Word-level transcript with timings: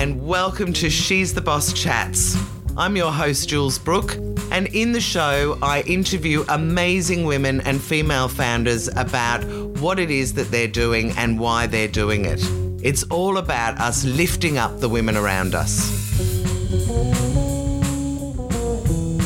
and 0.00 0.26
welcome 0.26 0.72
to 0.72 0.88
She's 0.88 1.34
the 1.34 1.42
Boss 1.42 1.74
Chats. 1.74 2.34
I'm 2.74 2.96
your 2.96 3.12
host, 3.12 3.50
Jules 3.50 3.78
Brooke, 3.78 4.16
and 4.50 4.66
in 4.68 4.92
the 4.92 5.00
show, 5.00 5.58
I 5.60 5.82
interview 5.82 6.42
amazing 6.48 7.26
women 7.26 7.60
and 7.66 7.78
female 7.78 8.26
founders 8.26 8.88
about 8.96 9.44
what 9.78 9.98
it 9.98 10.10
is 10.10 10.32
that 10.34 10.50
they're 10.50 10.68
doing 10.68 11.12
and 11.18 11.38
why 11.38 11.66
they're 11.66 11.86
doing 11.86 12.24
it. 12.24 12.40
It's 12.82 13.02
all 13.10 13.36
about 13.36 13.78
us 13.78 14.02
lifting 14.06 14.56
up 14.56 14.80
the 14.80 14.88
women 14.88 15.18
around 15.18 15.54
us. 15.54 15.90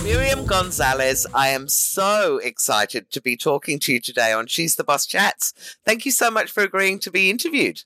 Miriam 0.02 0.44
Gonzalez, 0.44 1.24
I 1.32 1.50
am 1.50 1.68
so 1.68 2.38
excited 2.38 3.12
to 3.12 3.22
be 3.22 3.36
talking 3.36 3.78
to 3.78 3.92
you 3.92 4.00
today 4.00 4.32
on 4.32 4.48
She's 4.48 4.74
the 4.74 4.82
Boss 4.82 5.06
Chats. 5.06 5.54
Thank 5.84 6.04
you 6.04 6.10
so 6.10 6.32
much 6.32 6.50
for 6.50 6.64
agreeing 6.64 6.98
to 6.98 7.12
be 7.12 7.30
interviewed. 7.30 7.84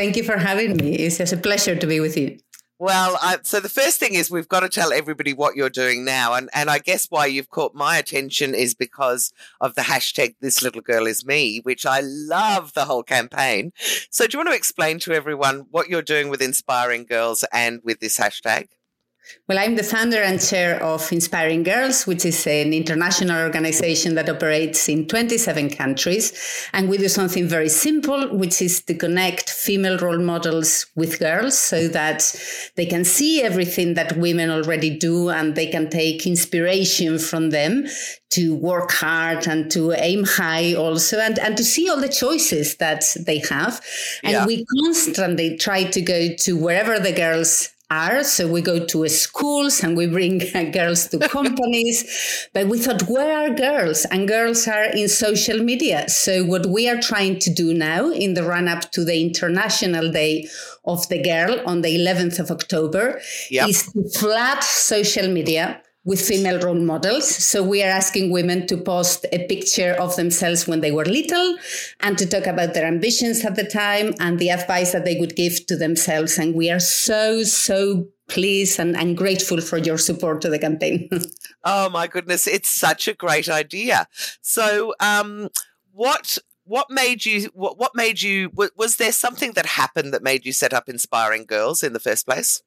Thank 0.00 0.16
you 0.16 0.22
for 0.22 0.38
having 0.38 0.78
me. 0.78 0.94
It's 0.94 1.18
just 1.18 1.34
a 1.34 1.36
pleasure 1.36 1.76
to 1.76 1.86
be 1.86 2.00
with 2.00 2.16
you. 2.16 2.38
Well, 2.78 3.18
I, 3.20 3.36
so 3.42 3.60
the 3.60 3.68
first 3.68 4.00
thing 4.00 4.14
is 4.14 4.30
we've 4.30 4.48
got 4.48 4.60
to 4.60 4.70
tell 4.70 4.94
everybody 4.94 5.34
what 5.34 5.56
you're 5.56 5.68
doing 5.68 6.06
now, 6.06 6.32
and 6.32 6.48
and 6.54 6.70
I 6.70 6.78
guess 6.78 7.08
why 7.10 7.26
you've 7.26 7.50
caught 7.50 7.74
my 7.74 7.98
attention 7.98 8.54
is 8.54 8.74
because 8.74 9.30
of 9.60 9.74
the 9.74 9.82
hashtag 9.82 10.36
This 10.40 10.62
Little 10.62 10.80
Girl 10.80 11.06
Is 11.06 11.26
Me, 11.26 11.60
which 11.64 11.84
I 11.84 12.00
love 12.02 12.72
the 12.72 12.86
whole 12.86 13.02
campaign. 13.02 13.74
So, 14.08 14.26
do 14.26 14.32
you 14.32 14.38
want 14.38 14.48
to 14.48 14.56
explain 14.56 15.00
to 15.00 15.12
everyone 15.12 15.66
what 15.70 15.90
you're 15.90 16.00
doing 16.00 16.30
with 16.30 16.40
inspiring 16.40 17.04
girls 17.04 17.44
and 17.52 17.82
with 17.84 18.00
this 18.00 18.18
hashtag? 18.18 18.68
Well, 19.48 19.58
I'm 19.58 19.74
the 19.74 19.82
founder 19.82 20.22
and 20.22 20.40
chair 20.40 20.80
of 20.82 21.10
Inspiring 21.12 21.64
Girls, 21.64 22.06
which 22.06 22.24
is 22.24 22.46
an 22.46 22.72
international 22.72 23.42
organization 23.42 24.14
that 24.14 24.28
operates 24.28 24.88
in 24.88 25.08
27 25.08 25.70
countries. 25.70 26.68
And 26.72 26.88
we 26.88 26.98
do 26.98 27.08
something 27.08 27.48
very 27.48 27.68
simple, 27.68 28.28
which 28.28 28.62
is 28.62 28.82
to 28.82 28.94
connect 28.94 29.50
female 29.50 29.98
role 29.98 30.20
models 30.20 30.86
with 30.94 31.18
girls 31.18 31.58
so 31.58 31.88
that 31.88 32.32
they 32.76 32.86
can 32.86 33.04
see 33.04 33.42
everything 33.42 33.94
that 33.94 34.16
women 34.16 34.50
already 34.50 34.96
do 34.96 35.30
and 35.30 35.56
they 35.56 35.66
can 35.66 35.90
take 35.90 36.26
inspiration 36.26 37.18
from 37.18 37.50
them 37.50 37.86
to 38.30 38.54
work 38.54 38.92
hard 38.92 39.48
and 39.48 39.70
to 39.72 39.92
aim 39.92 40.24
high 40.24 40.74
also 40.74 41.18
and, 41.18 41.38
and 41.40 41.56
to 41.56 41.64
see 41.64 41.90
all 41.90 42.00
the 42.00 42.08
choices 42.08 42.76
that 42.76 43.02
they 43.26 43.38
have. 43.38 43.80
And 44.22 44.32
yeah. 44.32 44.46
we 44.46 44.64
constantly 44.84 45.56
try 45.56 45.84
to 45.84 46.00
go 46.00 46.34
to 46.36 46.56
wherever 46.56 47.00
the 47.00 47.12
girls 47.12 47.70
are. 47.90 48.22
So 48.24 48.48
we 48.48 48.62
go 48.62 48.84
to 48.86 49.08
schools 49.08 49.82
and 49.82 49.96
we 49.96 50.06
bring 50.06 50.38
girls 50.72 51.08
to 51.08 51.18
companies. 51.28 52.48
but 52.54 52.68
we 52.68 52.78
thought, 52.78 53.02
where 53.02 53.50
are 53.50 53.54
girls? 53.54 54.04
And 54.06 54.28
girls 54.28 54.66
are 54.68 54.84
in 54.84 55.08
social 55.08 55.58
media. 55.58 56.08
So 56.08 56.44
what 56.44 56.66
we 56.66 56.88
are 56.88 57.00
trying 57.00 57.38
to 57.40 57.52
do 57.52 57.74
now 57.74 58.10
in 58.10 58.34
the 58.34 58.44
run 58.44 58.68
up 58.68 58.90
to 58.92 59.04
the 59.04 59.20
International 59.20 60.10
Day 60.10 60.48
of 60.84 61.08
the 61.08 61.22
Girl 61.22 61.60
on 61.66 61.82
the 61.82 61.96
11th 61.96 62.38
of 62.38 62.50
October 62.50 63.20
yep. 63.50 63.68
is 63.68 63.92
to 63.92 64.08
flood 64.18 64.62
social 64.62 65.28
media 65.28 65.82
with 66.04 66.20
female 66.20 66.58
role 66.60 66.80
models. 66.80 67.28
So 67.28 67.62
we 67.62 67.82
are 67.82 67.90
asking 67.90 68.30
women 68.30 68.66
to 68.68 68.76
post 68.76 69.26
a 69.32 69.46
picture 69.46 69.92
of 69.92 70.16
themselves 70.16 70.66
when 70.66 70.80
they 70.80 70.90
were 70.90 71.04
little 71.04 71.56
and 72.00 72.16
to 72.16 72.26
talk 72.26 72.46
about 72.46 72.72
their 72.72 72.86
ambitions 72.86 73.44
at 73.44 73.56
the 73.56 73.64
time 73.64 74.14
and 74.18 74.38
the 74.38 74.50
advice 74.50 74.92
that 74.92 75.04
they 75.04 75.16
would 75.16 75.36
give 75.36 75.66
to 75.66 75.76
themselves. 75.76 76.38
And 76.38 76.54
we 76.54 76.70
are 76.70 76.80
so, 76.80 77.42
so 77.42 78.08
pleased 78.28 78.78
and, 78.78 78.96
and 78.96 79.16
grateful 79.16 79.60
for 79.60 79.76
your 79.76 79.98
support 79.98 80.40
to 80.40 80.48
the 80.48 80.58
campaign. 80.58 81.08
oh 81.64 81.90
my 81.90 82.06
goodness, 82.06 82.46
it's 82.46 82.70
such 82.70 83.06
a 83.08 83.14
great 83.14 83.48
idea. 83.48 84.06
So 84.40 84.94
um 85.00 85.48
what 85.92 86.38
what 86.64 86.86
made 86.88 87.26
you 87.26 87.50
what, 87.52 87.78
what 87.78 87.92
made 87.94 88.22
you 88.22 88.50
was 88.76 88.96
there 88.96 89.12
something 89.12 89.52
that 89.52 89.66
happened 89.66 90.14
that 90.14 90.22
made 90.22 90.46
you 90.46 90.52
set 90.52 90.72
up 90.72 90.88
inspiring 90.88 91.44
girls 91.44 91.82
in 91.82 91.92
the 91.92 92.00
first 92.00 92.26
place 92.26 92.62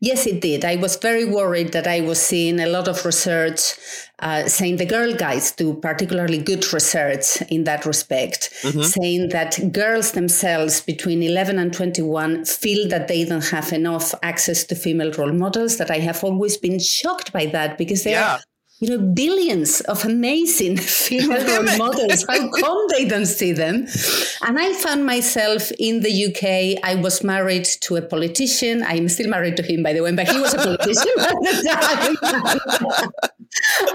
Yes, 0.00 0.26
it 0.26 0.40
did. 0.40 0.64
I 0.64 0.76
was 0.76 0.96
very 0.96 1.24
worried 1.24 1.72
that 1.72 1.86
I 1.86 2.00
was 2.00 2.20
seeing 2.20 2.58
a 2.58 2.66
lot 2.66 2.88
of 2.88 3.04
research 3.04 3.74
uh, 4.18 4.46
saying 4.46 4.76
the 4.76 4.86
girl 4.86 5.14
guides 5.14 5.52
do 5.52 5.74
particularly 5.74 6.38
good 6.38 6.72
research 6.72 7.42
in 7.50 7.64
that 7.64 7.86
respect, 7.86 8.50
mm-hmm. 8.62 8.82
saying 8.82 9.28
that 9.30 9.72
girls 9.72 10.12
themselves 10.12 10.80
between 10.80 11.22
11 11.22 11.58
and 11.58 11.72
21 11.72 12.44
feel 12.44 12.88
that 12.88 13.08
they 13.08 13.24
don't 13.24 13.48
have 13.50 13.72
enough 13.72 14.14
access 14.22 14.64
to 14.64 14.74
female 14.74 15.12
role 15.12 15.32
models. 15.32 15.76
That 15.78 15.90
I 15.90 15.98
have 15.98 16.24
always 16.24 16.56
been 16.56 16.78
shocked 16.78 17.32
by 17.32 17.46
that 17.46 17.78
because 17.78 18.04
they 18.04 18.12
yeah. 18.12 18.34
are 18.34 18.40
you 18.80 18.88
know, 18.88 18.98
billions 18.98 19.82
of 19.82 20.04
amazing 20.06 20.76
female 20.78 21.46
role 21.46 21.76
models. 21.76 22.24
How 22.26 22.50
come 22.60 22.86
they 22.90 23.04
don't 23.04 23.26
see 23.26 23.52
them? 23.52 23.86
And 24.42 24.58
I 24.58 24.72
found 24.72 25.04
myself 25.04 25.70
in 25.78 26.00
the 26.00 26.26
UK. 26.26 26.82
I 26.82 26.94
was 26.94 27.22
married 27.22 27.66
to 27.82 27.96
a 27.96 28.02
politician. 28.02 28.82
I'm 28.82 29.08
still 29.08 29.28
married 29.28 29.58
to 29.58 29.62
him, 29.62 29.82
by 29.82 29.92
the 29.92 30.02
way, 30.02 30.12
but 30.12 30.28
he 30.28 30.40
was 30.40 30.54
a 30.54 30.56
politician 30.56 31.12
at 31.18 31.34
the 31.34 32.16
time. 32.98 33.12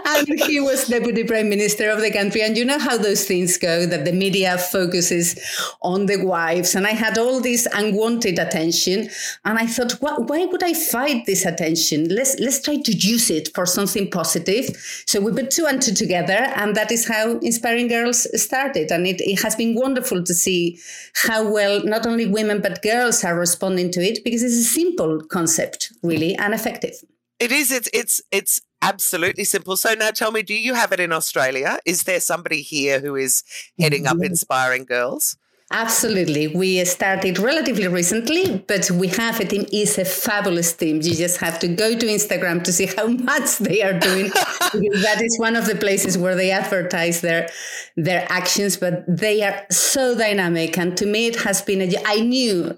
And 0.06 0.28
he 0.42 0.60
was 0.60 0.88
deputy 0.88 1.24
prime 1.24 1.50
minister 1.50 1.90
of 1.90 2.02
the 2.02 2.12
country. 2.12 2.42
And 2.42 2.58
you 2.58 2.66
know 2.66 2.80
how 2.80 2.98
those 2.98 3.26
things 3.26 3.58
go 3.58 3.86
that 3.86 4.06
the 4.06 4.12
media 4.12 4.58
focuses 4.58 5.40
on 5.82 6.06
the 6.06 6.24
wives. 6.24 6.76
And 6.76 6.86
I 6.86 6.92
had 6.92 7.18
all 7.18 7.40
this 7.40 7.68
unwanted 7.74 8.38
attention. 8.38 9.10
And 9.46 9.58
I 9.58 9.66
thought, 9.66 9.94
why 10.02 10.46
would 10.46 10.64
I 10.64 10.74
fight 10.74 11.26
this 11.26 11.46
attention? 11.46 12.10
Let's, 12.10 12.40
let's 12.40 12.62
try 12.62 12.78
to 12.78 12.92
use 12.92 13.30
it 13.30 13.54
for 13.54 13.66
something 13.66 14.10
positive. 14.12 14.76
So 15.06 15.22
we 15.22 15.32
put 15.32 15.52
two 15.52 15.66
and 15.66 15.82
two 15.82 15.94
together. 15.94 16.52
And 16.56 16.76
that 16.76 16.92
is 16.92 17.08
how 17.08 17.38
Inspiring 17.40 17.88
Girls 17.88 18.28
started. 18.42 18.92
And 18.92 19.08
it, 19.08 19.22
it 19.22 19.42
has 19.42 19.56
been 19.56 19.76
wonderful 19.76 20.24
to 20.24 20.34
see 20.34 20.80
how 21.14 21.50
well 21.50 21.84
not 21.84 22.06
only 22.06 22.26
women, 22.26 22.62
but 22.62 22.82
girls 22.82 23.24
are 23.24 23.38
responding 23.38 23.92
to 23.92 24.02
it 24.02 24.24
because 24.24 24.44
it's 24.44 24.56
a 24.56 24.64
simple 24.64 25.22
concept, 25.24 25.94
really, 26.04 26.36
and 26.36 26.54
effective. 26.54 26.96
It 27.40 27.52
is. 27.52 27.72
It's 27.72 27.90
it's 27.92 28.22
it's 28.32 28.62
absolutely 28.82 29.44
simple. 29.44 29.78
So 29.78 29.94
now 29.94 30.12
tell 30.12 30.32
me, 30.32 30.42
do 30.44 30.54
you 30.54 30.74
have 30.74 30.92
it 30.92 31.00
in 31.00 31.12
Australia? 31.12 31.80
Is 31.86 32.04
there 32.04 32.20
somebody 32.20 32.62
here 32.62 33.00
who 33.00 33.16
is 33.16 33.44
heading 33.80 34.08
up 34.08 34.16
mm-hmm. 34.16 34.26
Inspiring 34.26 34.86
Girls? 34.86 35.38
Absolutely. 35.72 36.48
We 36.48 36.86
started 36.86 37.40
relatively 37.40 37.88
recently, 37.88 38.64
but 38.68 38.90
we 38.92 39.08
have 39.08 39.40
a 39.40 39.46
team. 39.46 39.66
It's 39.72 39.98
a 39.98 40.06
fabulous 40.06 40.74
team. 40.74 40.98
You 41.02 41.16
just 41.16 41.40
have 41.40 41.58
to 41.60 41.68
go 41.68 41.98
to 41.98 42.06
Instagram 42.06 42.64
to 42.66 42.72
see 42.72 42.86
how 42.86 43.08
much 43.32 43.58
they 43.58 43.82
are 43.82 43.98
doing. 43.98 44.30
that 44.30 45.22
is 45.24 45.40
one 45.40 45.56
of 45.56 45.66
the 45.66 45.76
places 45.76 46.18
where 46.18 46.36
they 46.36 46.52
advertise 46.52 47.22
their 47.22 47.50
their 47.98 48.28
actions, 48.30 48.78
but 48.78 49.04
they 49.08 49.42
are 49.42 49.66
so 49.72 50.16
dynamic. 50.16 50.78
And 50.78 50.96
to 50.98 51.08
me, 51.08 51.28
it 51.28 51.38
has 51.42 51.64
been 51.64 51.82
a, 51.82 51.92
I 52.06 52.20
knew 52.20 52.78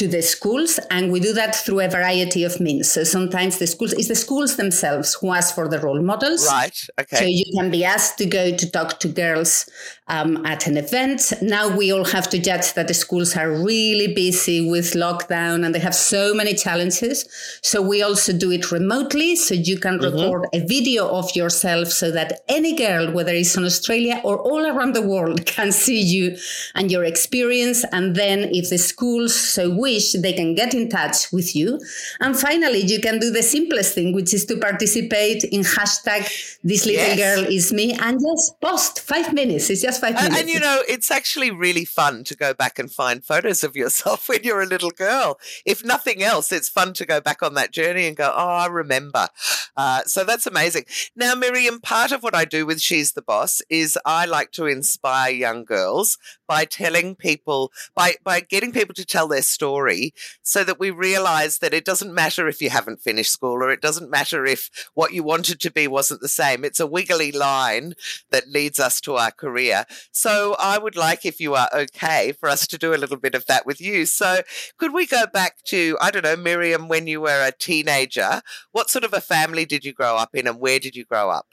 to 0.00 0.08
the 0.08 0.22
schools 0.22 0.80
and 0.90 1.12
we 1.12 1.20
do 1.20 1.34
that 1.34 1.54
through 1.54 1.80
a 1.80 1.88
variety 1.88 2.42
of 2.42 2.58
means. 2.58 2.90
So 2.90 3.04
sometimes 3.04 3.58
the 3.58 3.66
schools 3.66 3.92
it's 3.92 4.08
the 4.08 4.14
schools 4.14 4.56
themselves 4.56 5.14
who 5.20 5.30
ask 5.30 5.54
for 5.54 5.68
the 5.68 5.78
role 5.78 6.00
models. 6.00 6.46
Right 6.46 6.78
okay. 6.98 7.16
So 7.16 7.24
you 7.24 7.44
can 7.54 7.70
be 7.70 7.84
asked 7.84 8.16
to 8.18 8.24
go 8.24 8.56
to 8.56 8.70
talk 8.70 8.98
to 9.00 9.08
girls 9.08 9.68
um, 10.10 10.44
at 10.44 10.66
an 10.66 10.76
event 10.76 11.32
now 11.40 11.74
we 11.74 11.92
all 11.92 12.04
have 12.04 12.28
to 12.28 12.38
judge 12.38 12.74
that 12.74 12.88
the 12.88 12.94
schools 12.94 13.36
are 13.36 13.50
really 13.50 14.12
busy 14.12 14.70
with 14.70 14.92
lockdown 14.92 15.64
and 15.64 15.74
they 15.74 15.78
have 15.78 15.94
so 15.94 16.34
many 16.34 16.54
challenges 16.54 17.16
so 17.62 17.80
we 17.80 18.02
also 18.02 18.32
do 18.32 18.50
it 18.50 18.70
remotely 18.70 19.34
so 19.36 19.54
you 19.54 19.78
can 19.78 19.98
mm-hmm. 19.98 20.14
record 20.14 20.46
a 20.52 20.60
video 20.66 21.08
of 21.08 21.34
yourself 21.34 21.88
so 21.88 22.10
that 22.10 22.40
any 22.48 22.76
girl 22.76 23.10
whether 23.12 23.32
it's 23.32 23.56
in 23.56 23.64
australia 23.64 24.20
or 24.24 24.38
all 24.38 24.66
around 24.66 24.94
the 24.94 25.02
world 25.02 25.46
can 25.56 25.72
see 25.72 26.00
you 26.00 26.36
and 26.74 26.90
your 26.90 27.04
experience 27.04 27.84
and 27.92 28.14
then 28.14 28.40
if 28.52 28.68
the 28.70 28.78
schools 28.78 29.34
so 29.34 29.70
wish, 29.70 30.12
they 30.12 30.32
can 30.32 30.54
get 30.54 30.74
in 30.74 30.88
touch 30.88 31.32
with 31.32 31.54
you. 31.54 31.80
And 32.20 32.38
finally, 32.38 32.80
you 32.80 33.00
can 33.00 33.18
do 33.18 33.30
the 33.30 33.42
simplest 33.42 33.94
thing, 33.94 34.14
which 34.14 34.34
is 34.34 34.44
to 34.46 34.56
participate 34.56 35.44
in 35.44 35.62
hashtag 35.62 36.22
this 36.62 36.86
little 36.86 37.16
yes. 37.16 37.18
girl 37.18 37.44
is 37.52 37.72
me 37.72 37.92
and 37.92 38.20
just 38.20 38.60
post 38.60 39.00
five 39.00 39.32
minutes. 39.32 39.70
It's 39.70 39.82
just 39.82 39.99
five 40.00 40.16
and. 40.16 40.34
And 40.34 40.48
you 40.48 40.58
know, 40.58 40.82
it's 40.88 41.10
actually 41.10 41.50
really 41.50 41.84
fun 41.84 42.24
to 42.24 42.36
go 42.36 42.54
back 42.54 42.78
and 42.78 42.90
find 42.90 43.24
photos 43.24 43.62
of 43.62 43.76
yourself 43.76 44.28
when 44.28 44.42
you're 44.42 44.62
a 44.62 44.66
little 44.66 44.90
girl. 44.90 45.38
If 45.66 45.84
nothing 45.84 46.22
else, 46.22 46.52
it's 46.52 46.68
fun 46.68 46.92
to 46.94 47.06
go 47.06 47.20
back 47.20 47.42
on 47.42 47.54
that 47.54 47.72
journey 47.72 48.06
and 48.06 48.16
go, 48.16 48.32
oh, 48.34 48.48
I 48.48 48.66
remember. 48.66 49.28
Uh, 49.76 50.02
so 50.04 50.24
that's 50.24 50.46
amazing. 50.46 50.84
Now, 51.14 51.34
Miriam, 51.34 51.80
part 51.80 52.12
of 52.12 52.22
what 52.22 52.34
I 52.34 52.44
do 52.44 52.66
with 52.66 52.80
She's 52.80 53.12
the 53.12 53.22
Boss 53.22 53.62
is 53.68 53.98
I 54.04 54.24
like 54.26 54.52
to 54.52 54.66
inspire 54.66 55.32
young 55.32 55.64
girls 55.64 56.18
by 56.46 56.64
telling 56.64 57.14
people, 57.14 57.70
by, 57.94 58.14
by 58.24 58.40
getting 58.40 58.72
people 58.72 58.94
to 58.94 59.04
tell 59.04 59.28
their 59.28 59.42
story 59.42 60.12
so 60.42 60.64
that 60.64 60.80
we 60.80 60.90
realize 60.90 61.58
that 61.58 61.74
it 61.74 61.84
doesn't 61.84 62.14
matter 62.14 62.48
if 62.48 62.60
you 62.60 62.70
haven't 62.70 63.00
finished 63.00 63.32
school 63.32 63.62
or 63.62 63.70
it 63.70 63.80
doesn't 63.80 64.10
matter 64.10 64.44
if 64.44 64.70
what 64.94 65.12
you 65.12 65.22
wanted 65.22 65.60
to 65.60 65.70
be 65.70 65.86
wasn't 65.86 66.20
the 66.20 66.28
same. 66.28 66.64
It's 66.64 66.80
a 66.80 66.86
wiggly 66.86 67.30
line 67.30 67.94
that 68.30 68.48
leads 68.48 68.80
us 68.80 69.00
to 69.02 69.14
our 69.14 69.30
career. 69.30 69.84
So 70.12 70.56
I 70.58 70.78
would 70.78 70.96
like, 70.96 71.24
if 71.24 71.40
you 71.40 71.54
are 71.54 71.68
okay, 71.74 72.32
for 72.32 72.48
us 72.48 72.66
to 72.68 72.78
do 72.78 72.94
a 72.94 72.96
little 72.98 73.16
bit 73.18 73.34
of 73.34 73.46
that 73.46 73.66
with 73.66 73.80
you. 73.80 74.06
So 74.06 74.42
could 74.78 74.92
we 74.92 75.06
go 75.06 75.24
back 75.32 75.62
to, 75.66 75.96
I 76.00 76.10
don't 76.10 76.24
know, 76.24 76.36
Miriam, 76.36 76.88
when 76.88 77.06
you 77.06 77.20
were 77.20 77.44
a 77.46 77.52
teenager? 77.52 78.42
What 78.72 78.90
sort 78.90 79.04
of 79.04 79.12
a 79.14 79.20
family 79.20 79.64
did 79.64 79.84
you 79.84 79.92
grow 79.92 80.16
up 80.16 80.30
in 80.34 80.46
and 80.46 80.60
where 80.60 80.78
did 80.78 80.96
you 80.96 81.04
grow 81.04 81.30
up? 81.30 81.46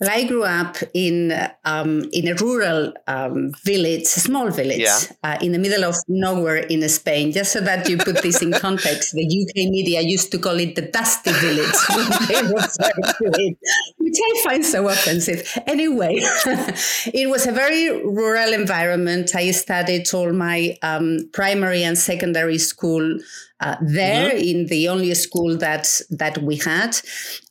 Well, 0.00 0.10
I 0.10 0.24
grew 0.24 0.44
up 0.44 0.76
in 0.94 1.32
um, 1.64 2.08
in 2.12 2.28
a 2.28 2.34
rural 2.34 2.92
um, 3.06 3.52
village, 3.64 4.02
a 4.02 4.20
small 4.20 4.50
village, 4.50 4.78
yeah. 4.78 4.98
uh, 5.22 5.38
in 5.42 5.52
the 5.52 5.58
middle 5.58 5.84
of 5.84 5.94
nowhere 6.08 6.56
in 6.56 6.88
Spain. 6.88 7.32
Just 7.32 7.52
so 7.52 7.60
that 7.60 7.88
you 7.88 7.98
put 7.98 8.22
this 8.22 8.40
in 8.42 8.52
context, 8.52 9.12
the 9.12 9.24
UK 9.24 9.70
media 9.70 10.00
used 10.00 10.32
to 10.32 10.38
call 10.38 10.58
it 10.58 10.74
the 10.74 10.82
dusty 10.82 11.32
village 11.32 11.74
when 11.94 12.08
they 12.28 12.42
referred 12.42 13.36
it, 13.40 13.58
which 13.98 14.16
I 14.22 14.42
find 14.44 14.64
so 14.64 14.88
offensive. 14.88 15.46
Anyway, 15.66 16.14
it 16.16 17.28
was 17.28 17.46
a 17.46 17.52
very 17.52 17.90
rural 18.04 18.52
environment. 18.52 19.34
I 19.34 19.50
studied 19.50 20.12
all 20.14 20.32
my 20.32 20.76
um, 20.82 21.28
primary 21.32 21.82
and 21.84 21.98
secondary 21.98 22.58
school 22.58 23.18
uh, 23.60 23.76
there 23.80 24.30
mm-hmm. 24.30 24.38
in 24.38 24.66
the 24.66 24.88
only 24.88 25.14
school 25.14 25.56
that 25.56 26.00
that 26.10 26.38
we 26.42 26.56
had 26.56 26.96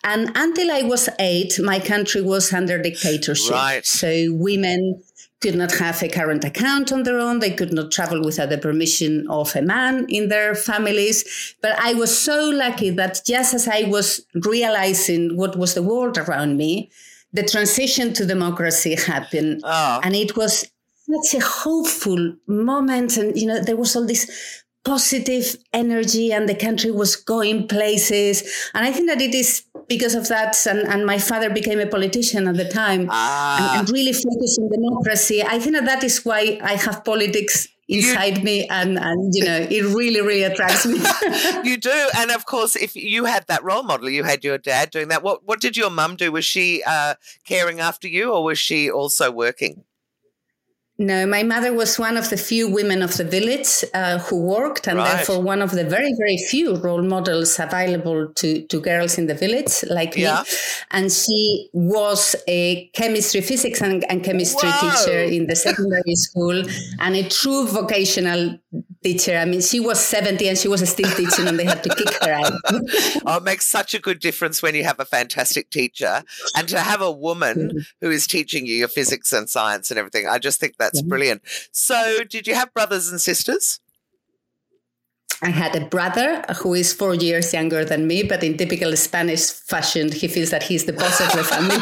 and 0.04 0.32
until 0.36 0.72
i 0.72 0.82
was 0.82 1.10
eight 1.20 1.60
my 1.60 1.80
country 1.80 2.22
was 2.22 2.54
under 2.54 2.82
dictatorship 2.82 3.52
right. 3.52 3.86
so 3.86 4.28
women 4.32 5.02
could 5.40 5.56
not 5.56 5.72
have 5.74 6.02
a 6.02 6.10
current 6.10 6.44
account 6.44 6.92
on 6.92 7.04
their 7.04 7.20
own 7.20 7.40
they 7.40 7.52
could 7.52 7.74
not 7.74 7.92
travel 7.92 8.24
without 8.24 8.50
the 8.50 8.58
permission 8.58 9.28
of 9.30 9.56
a 9.56 9.62
man 9.62 10.06
in 10.10 10.30
their 10.30 10.56
families 10.56 11.56
but 11.62 11.78
i 11.80 11.94
was 11.94 12.18
so 12.18 12.50
lucky 12.50 12.90
that 12.90 13.20
just 13.26 13.54
as 13.54 13.68
i 13.68 13.84
was 13.84 14.26
realizing 14.34 15.36
what 15.36 15.58
was 15.58 15.74
the 15.74 15.84
world 15.84 16.18
around 16.18 16.58
me 16.58 16.90
the 17.34 17.44
transition 17.44 18.14
to 18.14 18.26
democracy 18.26 18.96
happened 18.96 19.62
oh. 19.64 20.00
and 20.04 20.16
it 20.16 20.36
was 20.38 20.66
such 21.10 21.42
a 21.42 21.46
hopeful 21.46 22.36
moment 22.48 23.18
and 23.18 23.38
you 23.38 23.48
know 23.48 23.62
there 23.62 23.78
was 23.78 23.96
all 23.96 24.06
this 24.06 24.64
positive 24.88 25.58
energy 25.74 26.32
and 26.32 26.48
the 26.48 26.56
country 26.56 26.92
was 26.92 27.18
going 27.18 27.68
places. 27.68 28.70
And 28.74 28.86
I 28.86 28.92
think 28.94 29.10
that 29.10 29.20
it 29.22 29.36
is 29.36 29.64
because 29.90 30.16
of 30.16 30.30
that. 30.30 30.56
And, 30.66 30.88
and 30.88 31.06
my 31.06 31.20
father 31.20 31.50
became 31.50 31.80
a 31.80 31.88
politician 31.88 32.48
at 32.48 32.56
the 32.56 32.70
time 32.70 33.10
ah. 33.12 33.72
and, 33.72 33.80
and, 33.82 33.90
really 33.90 34.14
focused 34.14 34.60
on 34.62 34.70
democracy. 34.70 35.44
I 35.44 35.60
think 35.60 35.76
that 35.76 35.86
that 35.86 36.04
is 36.06 36.24
why 36.24 36.58
I 36.64 36.76
have 36.76 37.04
politics 37.04 37.68
inside 37.90 38.44
me 38.44 38.68
and 38.68 39.00
and 39.00 39.34
you 39.34 39.46
know 39.46 39.66
it 39.72 39.82
really 39.96 40.20
really 40.20 40.44
attracts 40.44 40.86
me 40.86 41.00
you 41.64 41.78
do 41.78 42.10
and 42.18 42.32
of 42.32 42.46
course 42.46 42.76
if 42.76 42.98
you 42.98 43.24
had 43.24 43.48
that 43.48 43.64
role 43.64 43.82
model 43.82 44.10
you 44.10 44.26
had 44.26 44.44
your 44.44 44.58
dad 44.58 44.92
doing 44.92 45.08
that 45.08 45.24
what 45.24 45.48
what 45.48 45.62
did 45.62 45.78
your 45.78 45.90
mum 45.90 46.18
do 46.18 46.30
was 46.30 46.44
she 46.44 46.84
uh, 46.86 47.14
caring 47.46 47.80
after 47.80 48.06
you 48.10 48.34
or 48.34 48.44
was 48.44 48.60
she 48.60 48.92
also 48.92 49.32
working 49.32 49.86
no, 51.00 51.28
my 51.28 51.44
mother 51.44 51.74
was 51.74 52.00
one 52.00 52.18
of 52.18 52.30
the 52.32 52.38
few 52.38 52.68
women 52.68 53.04
of 53.04 53.16
the 53.18 53.24
village 53.24 53.84
uh, 53.94 54.18
who 54.18 54.42
worked, 54.42 54.88
and 54.88 54.98
right. 54.98 55.18
therefore 55.18 55.42
one 55.42 55.62
of 55.62 55.72
the 55.72 55.84
very, 55.84 56.12
very 56.18 56.38
few 56.38 56.76
role 56.78 57.04
models 57.04 57.60
available 57.60 58.30
to, 58.34 58.64
to 58.64 58.80
girls 58.80 59.20
in 59.20 59.28
the 59.28 59.36
village 59.36 59.84
like 59.92 60.16
yeah. 60.16 60.42
me. 60.42 60.50
And 60.90 61.12
she 61.12 61.70
was 61.72 62.36
a 62.48 62.88
chemistry, 62.94 63.42
physics, 63.42 63.80
and, 63.82 64.10
and 64.10 64.24
chemistry 64.24 64.70
Whoa. 64.70 64.90
teacher 64.90 65.20
in 65.20 65.46
the 65.46 65.56
secondary 65.56 66.16
school, 66.16 66.64
and 67.00 67.16
a 67.16 67.30
true 67.30 67.68
vocational 67.68 68.58
teacher. 69.04 69.38
I 69.38 69.46
mean, 69.46 69.62
she 69.62 69.80
was 69.80 70.00
70 70.00 70.50
and 70.50 70.58
she 70.58 70.68
was 70.68 70.88
still 70.90 71.10
teaching, 71.12 71.48
and 71.48 71.60
they 71.60 71.66
had 71.66 71.84
to 71.84 71.90
kick 71.90 72.14
her 72.24 72.32
out. 72.32 72.54
oh, 73.26 73.38
it 73.38 73.44
makes 73.44 73.66
such 73.66 73.94
a 73.94 74.00
good 74.00 74.20
difference 74.20 74.64
when 74.64 74.76
you 74.76 74.84
have 74.84 75.00
a 75.00 75.06
fantastic 75.06 75.70
teacher, 75.70 76.24
and 76.56 76.68
to 76.70 76.80
have 76.80 77.02
a 77.02 77.12
woman 77.12 77.86
who 78.02 78.10
is 78.10 78.26
teaching 78.28 78.66
you 78.66 78.74
your 78.74 78.88
physics 78.88 79.32
and 79.32 79.50
science 79.50 79.92
and 79.92 80.00
everything. 80.00 80.28
I 80.28 80.40
just 80.40 80.60
think 80.60 80.78
that 80.78 80.88
that's 80.88 81.02
brilliant. 81.02 81.42
So, 81.72 82.24
did 82.30 82.48
you 82.48 82.56
have 82.56 82.74
brothers 82.74 83.10
and 83.10 83.20
sisters? 83.20 83.80
I 85.42 85.50
had 85.50 85.76
a 85.76 85.86
brother 85.86 86.44
who 86.62 86.74
is 86.74 86.94
four 86.94 87.14
years 87.14 87.54
younger 87.54 87.86
than 87.86 88.08
me, 88.08 88.24
but 88.24 88.44
in 88.44 88.58
typical 88.58 88.96
Spanish 88.98 89.52
fashion, 89.52 90.12
he 90.12 90.28
feels 90.28 90.50
that 90.50 90.64
he's 90.64 90.86
the 90.86 90.94
boss 90.94 91.20
of 91.20 91.32
the 91.34 91.44
family. 91.44 91.78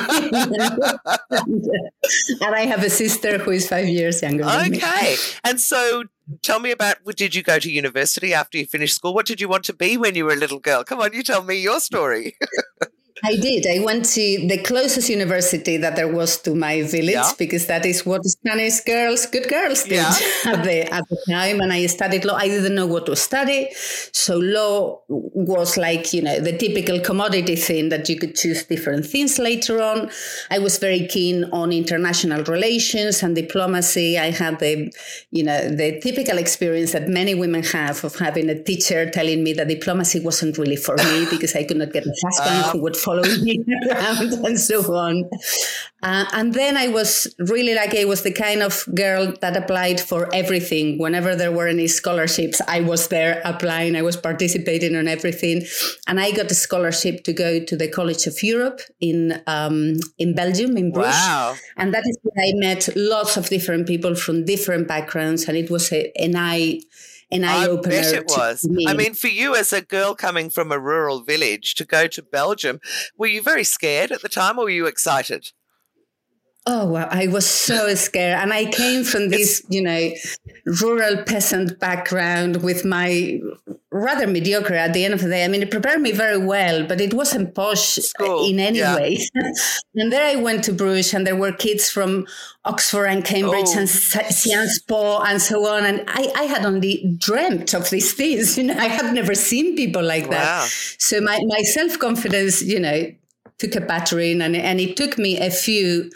and 2.42 2.56
I 2.56 2.66
have 2.66 2.84
a 2.84 2.90
sister 2.90 3.38
who 3.38 3.52
is 3.52 3.70
five 3.70 3.88
years 3.88 4.22
younger 4.22 4.44
okay. 4.44 5.16
And 5.46 5.62
so 5.62 6.04
tell 6.42 6.60
me 6.60 6.72
about 6.72 6.98
did 7.18 7.36
you 7.36 7.44
go 7.44 7.60
to 7.60 7.72
university 7.72 8.34
after 8.34 8.58
you 8.58 8.66
finished 8.66 8.96
school? 8.96 9.14
What 9.14 9.26
did 9.26 9.42
you 9.42 9.48
want 9.50 9.64
to 9.66 9.74
be 9.74 9.98
when 9.98 10.16
you 10.16 10.26
were 10.26 10.34
a 10.34 10.38
little 10.38 10.60
girl? 10.60 10.84
Come 10.84 11.00
on, 11.00 11.14
you 11.14 11.24
tell 11.24 11.44
me 11.44 11.62
your 11.62 11.80
story. 11.80 12.38
I 13.24 13.38
did. 13.38 13.66
I 13.66 13.80
went 13.80 14.06
to 14.06 14.48
the 14.48 14.58
closest 14.58 15.10
university 15.10 15.78
that 15.78 15.96
there 15.96 16.12
was 16.12 16.38
to 16.42 16.54
my 16.54 16.82
village 16.84 17.14
yeah. 17.14 17.32
because 17.38 17.66
that 17.68 17.86
is 17.86 18.06
what 18.06 18.26
Spanish 18.26 18.82
girls, 18.82 19.26
good 19.26 19.48
girls, 19.48 19.84
did 19.84 19.94
yeah. 19.94 20.14
at 20.46 20.64
the 20.66 20.94
at 20.94 21.08
the 21.08 21.18
time. 21.30 21.62
And 21.62 21.72
I 21.72 21.86
studied 21.86 22.26
law. 22.26 22.36
I 22.36 22.50
didn't 22.50 22.76
know 22.76 22.88
what 22.88 23.06
to 23.06 23.16
study, 23.16 23.70
so 24.12 24.38
law 24.38 25.00
was 25.08 25.78
like 25.78 26.12
you 26.12 26.24
know 26.24 26.42
the 26.42 26.58
typical 26.58 27.00
commodity 27.00 27.56
thing 27.56 27.88
that 27.88 28.10
you 28.10 28.18
could 28.18 28.36
choose 28.36 28.66
different 28.66 29.06
things 29.06 29.40
later 29.40 29.82
on. 29.82 30.12
I 30.52 30.60
was 30.60 30.78
very 30.78 31.08
keen 31.08 31.46
on 31.46 31.72
international 31.72 32.44
relations 32.44 33.24
and 33.24 33.34
diplomacy. 33.34 34.18
I 34.20 34.32
had 34.32 34.60
the 34.60 34.92
you 35.32 35.44
know 35.46 35.70
the 35.70 36.02
typical 36.02 36.38
experience 36.38 36.92
that 36.92 37.08
many 37.08 37.34
women 37.34 37.64
have 37.64 38.04
of 38.04 38.16
having 38.16 38.50
a 38.50 38.62
teacher 38.62 39.10
telling 39.10 39.42
me 39.42 39.54
that 39.54 39.70
diplomacy 39.70 40.20
wasn't 40.20 40.58
really 40.58 40.76
for 40.76 40.98
me 40.98 41.26
because 41.30 41.56
I 41.56 41.64
could 41.64 41.78
not 41.78 41.94
get 41.94 42.06
a 42.06 42.14
husband 42.26 42.66
uh, 42.66 42.72
who 42.72 42.82
would 42.82 42.98
following 43.06 43.44
me 43.44 43.64
around 43.92 44.34
and 44.34 44.60
so 44.60 44.82
on. 44.94 45.30
Uh, 46.04 46.26
and 46.34 46.54
then 46.54 46.78
I 46.78 46.88
was 46.88 47.34
really 47.40 47.74
like, 47.74 47.96
I 47.96 48.06
was 48.06 48.24
the 48.24 48.32
kind 48.32 48.62
of 48.62 48.84
girl 48.94 49.34
that 49.42 49.56
applied 49.56 50.00
for 50.00 50.30
everything. 50.34 51.00
Whenever 51.00 51.36
there 51.36 51.52
were 51.52 51.68
any 51.68 51.88
scholarships, 51.88 52.62
I 52.68 52.82
was 52.82 53.08
there 53.08 53.42
applying, 53.46 53.96
I 53.96 54.02
was 54.02 54.18
participating 54.18 54.96
on 54.96 55.08
everything. 55.08 55.64
And 56.08 56.20
I 56.20 56.32
got 56.32 56.52
a 56.52 56.56
scholarship 56.56 57.24
to 57.24 57.34
go 57.34 57.64
to 57.64 57.78
the 57.78 57.88
College 57.88 58.28
of 58.28 58.42
Europe 58.44 58.82
in, 59.00 59.42
um, 59.48 59.96
in 60.18 60.36
Belgium, 60.36 60.78
in 60.78 60.92
Bruges. 60.92 61.14
Wow. 61.14 61.56
And 61.78 61.94
that 61.94 62.04
is 62.06 62.18
where 62.24 62.46
I 62.46 62.52
met 62.56 62.90
lots 62.96 63.38
of 63.38 63.48
different 63.48 63.88
people 63.88 64.16
from 64.16 64.46
different 64.46 64.88
backgrounds. 64.88 65.48
And 65.48 65.58
it 65.58 65.70
was 65.72 65.92
a, 65.92 66.12
an 66.18 66.36
eye 66.36 66.82
an 67.36 67.44
eye 67.44 67.68
opener. 67.68 67.96
I 67.96 68.02
bet 68.02 68.14
it 68.14 68.26
was. 68.28 68.64
Me. 68.64 68.86
I 68.88 68.94
mean, 68.94 69.14
for 69.14 69.28
you 69.28 69.56
as 69.56 69.72
a 69.74 69.82
girl 69.82 70.16
coming 70.16 70.50
from 70.50 70.72
a 70.72 70.80
rural 70.80 71.22
village 71.22 71.76
to 71.76 71.86
go 71.86 72.08
to 72.08 72.22
Belgium, 72.22 72.80
were 73.18 73.28
you 73.28 73.42
very 73.42 73.64
scared 73.64 74.12
at 74.12 74.22
the 74.22 74.30
time 74.30 74.58
or 74.58 74.66
were 74.66 74.70
you 74.70 74.86
excited? 74.86 75.52
Oh, 76.68 76.88
well, 76.88 77.08
I 77.12 77.28
was 77.28 77.48
so 77.48 77.94
scared. 77.94 78.40
And 78.40 78.52
I 78.52 78.66
came 78.66 79.04
from 79.04 79.30
this, 79.30 79.64
you 79.70 79.82
know, 79.82 80.12
rural 80.82 81.24
peasant 81.24 81.80
background 81.80 82.64
with 82.64 82.84
my 82.84 83.40
rather 83.96 84.28
mediocre 84.28 84.74
at 84.74 84.94
the 84.94 85.06
end 85.06 85.14
of 85.14 85.22
the 85.22 85.30
day. 85.30 85.46
I 85.46 85.48
mean, 85.48 85.62
it 85.62 85.72
prepared 85.72 86.02
me 86.02 86.12
very 86.12 86.38
well, 86.38 86.86
but 86.86 87.00
it 87.00 87.14
wasn't 87.14 87.56
posh 87.56 87.96
School, 87.96 88.46
in 88.46 88.60
any 88.60 88.80
yeah. 88.80 88.96
way. 88.96 89.18
and 89.96 90.12
there 90.12 90.26
I 90.26 90.36
went 90.36 90.66
to 90.66 90.74
Bruges, 90.74 91.14
and 91.14 91.26
there 91.26 91.36
were 91.36 91.54
kids 91.54 91.90
from 91.90 92.28
Oxford 92.66 93.06
and 93.06 93.24
Cambridge 93.24 93.70
oh. 93.70 93.80
and 93.80 93.90
Sciences 93.90 94.84
Po 94.88 95.22
and 95.24 95.42
so 95.42 95.66
on. 95.66 95.86
And 95.86 96.04
I, 96.08 96.32
I 96.36 96.44
had 96.44 96.66
only 96.66 97.16
dreamt 97.18 97.74
of 97.74 97.90
these 97.90 98.14
things. 98.14 98.58
You 98.66 98.66
know, 98.68 98.78
I 98.78 98.88
had 98.88 99.14
never 99.14 99.36
seen 99.36 99.76
people 99.76 100.04
like 100.04 100.30
that. 100.30 100.46
Wow. 100.46 100.66
So 100.98 101.22
my, 101.22 101.40
my 101.46 101.62
self 101.62 102.00
confidence, 102.00 102.62
you 102.62 102.80
know, 102.80 103.12
took 103.60 103.76
a 103.76 103.82
battering, 103.82 104.42
and, 104.42 104.56
and 104.56 104.80
it 104.80 104.98
took 104.98 105.18
me 105.18 105.40
a 105.40 105.52
few 105.52 106.10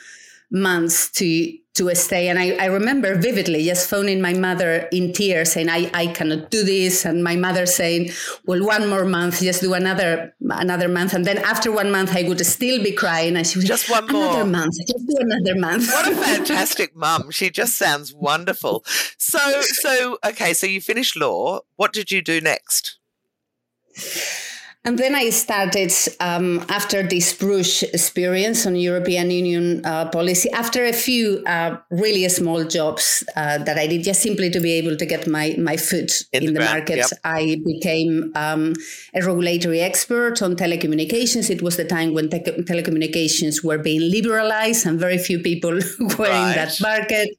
months 0.51 1.11
to 1.11 1.53
to 1.79 1.95
stay. 1.95 2.27
And 2.27 2.37
I, 2.37 2.51
I 2.59 2.65
remember 2.65 3.15
vividly 3.15 3.63
just 3.63 3.89
phoning 3.89 4.21
my 4.21 4.33
mother 4.33 4.87
in 4.91 5.13
tears 5.13 5.53
saying, 5.53 5.69
I, 5.69 5.89
I 5.93 6.07
cannot 6.07 6.51
do 6.51 6.63
this. 6.63 7.05
And 7.05 7.23
my 7.23 7.35
mother 7.35 7.65
saying, 7.65 8.11
well, 8.45 8.63
one 8.65 8.87
more 8.89 9.05
month, 9.05 9.39
just 9.39 9.61
do 9.61 9.73
another 9.73 10.35
another 10.41 10.87
month. 10.87 11.13
And 11.13 11.25
then 11.25 11.37
after 11.39 11.71
one 11.71 11.91
month, 11.91 12.15
I 12.15 12.23
would 12.23 12.45
still 12.45 12.83
be 12.83 12.91
crying. 12.91 13.35
And 13.35 13.47
she 13.47 13.57
was 13.57 13.65
just 13.65 13.89
one 13.89 14.07
more. 14.07 14.29
Another 14.29 14.45
month, 14.45 14.75
just 14.85 15.07
do 15.07 15.15
another 15.19 15.59
month. 15.59 15.87
What 15.87 16.11
a 16.11 16.15
fantastic 16.27 16.95
mum. 16.95 17.31
She 17.31 17.49
just 17.49 17.77
sounds 17.77 18.13
wonderful. 18.13 18.83
So, 19.17 19.61
so, 19.61 20.17
okay, 20.25 20.53
so 20.53 20.67
you 20.67 20.81
finished 20.81 21.15
law. 21.15 21.61
What 21.77 21.93
did 21.93 22.11
you 22.11 22.21
do 22.21 22.41
next? 22.41 22.99
And 24.85 24.97
then 24.97 25.13
I 25.13 25.29
started 25.29 25.91
um, 26.21 26.65
after 26.69 27.03
this 27.03 27.33
Bruges 27.33 27.83
experience 27.83 28.65
on 28.65 28.77
European 28.77 29.29
Union 29.29 29.85
uh, 29.85 30.09
policy, 30.09 30.49
after 30.51 30.85
a 30.85 30.93
few 30.93 31.43
uh, 31.45 31.77
really 31.91 32.27
small 32.29 32.63
jobs 32.63 33.23
uh, 33.35 33.57
that 33.57 33.77
I 33.77 33.87
did 33.87 34.03
just 34.03 34.21
simply 34.21 34.49
to 34.49 34.59
be 34.61 34.71
able 34.73 34.95
to 34.95 35.05
get 35.05 35.27
my, 35.27 35.53
my 35.59 35.75
foot 35.75 36.23
in, 36.31 36.45
in 36.47 36.53
the, 36.53 36.61
market, 36.61 36.97
yep. 36.97 37.09
I 37.25 37.57
became 37.65 38.31
um, 38.35 38.73
a 39.13 39.21
regulatory 39.21 39.81
expert 39.81 40.41
on 40.41 40.55
telecommunications. 40.55 41.49
It 41.49 41.61
was 41.61 41.75
the 41.75 41.85
time 41.85 42.13
when 42.13 42.29
te- 42.29 42.39
telecommunications 42.39 43.61
were 43.61 43.79
being 43.79 44.09
liberalized 44.09 44.85
and 44.85 44.97
very 44.97 45.17
few 45.17 45.39
people 45.39 45.71
were 45.99 46.25
right. 46.25 46.49
in 46.49 46.55
that 46.55 46.79
market 46.81 47.29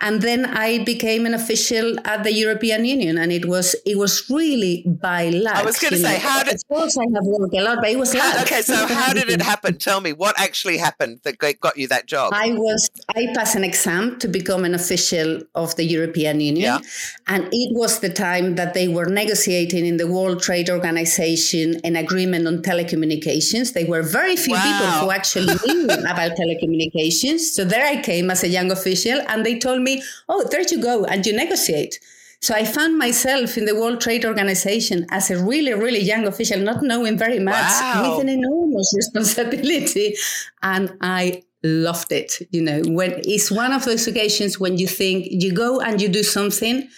and 0.00 0.20
then 0.20 0.46
I 0.46 0.84
became 0.84 1.26
an 1.26 1.34
official 1.34 1.96
at 2.04 2.22
the 2.24 2.32
European 2.32 2.84
Union, 2.84 3.18
and 3.18 3.32
it 3.32 3.46
was 3.46 3.74
it 3.86 3.96
was 3.96 4.28
really 4.28 4.84
by 4.86 5.30
luck. 5.30 5.56
I 5.56 5.62
was 5.62 5.78
going 5.78 5.92
to 5.92 5.98
say, 5.98 6.14
know. 6.14 6.28
how 6.28 6.42
did? 6.42 6.54
Of 6.54 6.68
course, 6.68 6.96
I 6.98 7.04
have 7.14 7.24
worked 7.24 7.54
a 7.54 7.62
lot, 7.62 7.78
but 7.80 7.90
it 7.90 7.98
was 7.98 8.14
luck. 8.14 8.42
Okay, 8.42 8.62
so 8.62 8.74
how 9.00 9.12
did 9.12 9.28
it 9.30 9.42
happen? 9.42 9.78
Tell 9.78 10.00
me 10.00 10.12
what 10.12 10.38
actually 10.38 10.76
happened 10.76 11.20
that 11.24 11.38
got 11.38 11.76
you 11.76 11.88
that 11.88 12.06
job. 12.06 12.32
I 12.34 12.52
was 12.52 12.90
I 13.14 13.28
passed 13.34 13.56
an 13.56 13.64
exam 13.64 14.18
to 14.18 14.28
become 14.28 14.64
an 14.64 14.74
official 14.74 15.40
of 15.54 15.74
the 15.76 15.84
European 15.84 16.40
Union, 16.40 16.80
yeah. 16.82 16.90
and 17.26 17.48
it 17.52 17.74
was 17.74 18.00
the 18.00 18.10
time 18.10 18.56
that 18.56 18.74
they 18.74 18.88
were 18.88 19.06
negotiating 19.06 19.86
in 19.86 19.96
the 19.96 20.06
World 20.06 20.42
Trade 20.42 20.68
Organization 20.68 21.80
an 21.84 21.96
agreement 21.96 22.46
on 22.46 22.62
telecommunications. 22.62 23.72
There 23.72 23.86
were 23.86 24.02
very 24.02 24.36
few 24.36 24.54
wow. 24.54 24.62
people 24.68 24.92
who 25.00 25.10
actually 25.10 25.54
knew 25.66 25.84
about 26.12 26.32
telecommunications. 26.32 27.40
So 27.56 27.64
there 27.64 27.86
I 27.86 28.02
came 28.02 28.30
as 28.30 28.44
a 28.44 28.48
young 28.48 28.70
official, 28.70 29.20
and 29.28 29.46
they 29.46 29.58
told 29.58 29.82
me 29.82 29.85
me, 29.86 30.02
oh, 30.28 30.46
there 30.50 30.64
you 30.70 30.82
go, 30.82 31.04
and 31.04 31.24
you 31.26 31.32
negotiate. 31.32 31.98
So 32.40 32.54
I 32.54 32.64
found 32.64 32.98
myself 32.98 33.56
in 33.56 33.64
the 33.64 33.74
World 33.74 34.00
Trade 34.00 34.24
Organization 34.24 35.06
as 35.10 35.30
a 35.30 35.42
really, 35.42 35.72
really 35.72 36.00
young 36.00 36.26
official, 36.26 36.60
not 36.60 36.82
knowing 36.82 37.16
very 37.16 37.38
much, 37.38 37.72
wow. 37.80 38.10
with 38.10 38.20
an 38.24 38.28
enormous 38.28 38.92
responsibility. 39.00 40.14
And 40.62 40.92
I 41.00 41.42
loved 41.62 42.12
it. 42.12 42.30
You 42.50 42.62
know, 42.62 42.82
when 42.86 43.20
it's 43.24 43.50
one 43.50 43.72
of 43.72 43.84
those 43.84 44.06
occasions 44.06 44.60
when 44.60 44.76
you 44.78 44.86
think 44.86 45.26
you 45.30 45.52
go 45.52 45.80
and 45.80 46.00
you 46.00 46.08
do 46.08 46.22
something 46.22 46.88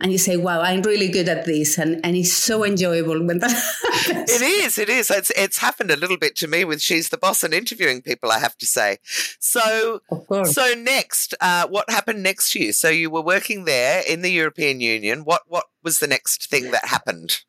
and 0.00 0.12
you 0.12 0.18
say, 0.18 0.36
"Wow, 0.36 0.60
I'm 0.60 0.82
really 0.82 1.08
good 1.08 1.28
at 1.28 1.44
this," 1.44 1.78
and 1.78 2.00
and 2.04 2.16
it's 2.16 2.32
so 2.32 2.64
enjoyable 2.64 3.24
when 3.24 3.38
that 3.38 3.50
happens. 3.50 4.30
It 4.30 4.42
is. 4.42 4.78
It 4.78 4.88
is. 4.88 5.10
It's 5.10 5.30
it's 5.30 5.58
happened 5.58 5.90
a 5.90 5.96
little 5.96 6.18
bit 6.18 6.36
to 6.36 6.48
me 6.48 6.64
with 6.64 6.82
She's 6.82 7.08
the 7.08 7.18
Boss 7.18 7.42
and 7.42 7.54
interviewing 7.54 8.02
people. 8.02 8.30
I 8.30 8.38
have 8.38 8.56
to 8.58 8.66
say. 8.66 8.98
So 9.38 10.00
so 10.44 10.74
next, 10.76 11.34
uh, 11.40 11.66
what 11.68 11.90
happened 11.90 12.22
next 12.22 12.52
to 12.52 12.60
you? 12.60 12.72
So 12.72 12.88
you 12.88 13.10
were 13.10 13.22
working 13.22 13.64
there 13.64 14.02
in 14.06 14.22
the 14.22 14.30
European 14.30 14.80
Union. 14.80 15.24
What 15.24 15.42
what 15.46 15.64
was 15.82 15.98
the 15.98 16.06
next 16.06 16.50
thing 16.50 16.70
that 16.70 16.86
happened? 16.86 17.40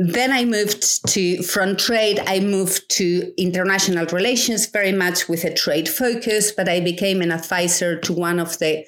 then 0.00 0.30
I 0.30 0.44
moved 0.44 1.04
to 1.08 1.42
from 1.42 1.76
trade. 1.76 2.20
I 2.24 2.38
moved 2.38 2.88
to 2.90 3.32
international 3.36 4.06
relations, 4.06 4.66
very 4.66 4.92
much 4.92 5.28
with 5.28 5.42
a 5.42 5.52
trade 5.52 5.88
focus. 5.88 6.52
But 6.52 6.68
I 6.68 6.78
became 6.78 7.20
an 7.20 7.32
advisor 7.32 7.98
to 8.02 8.12
one 8.12 8.38
of 8.38 8.60
the 8.60 8.86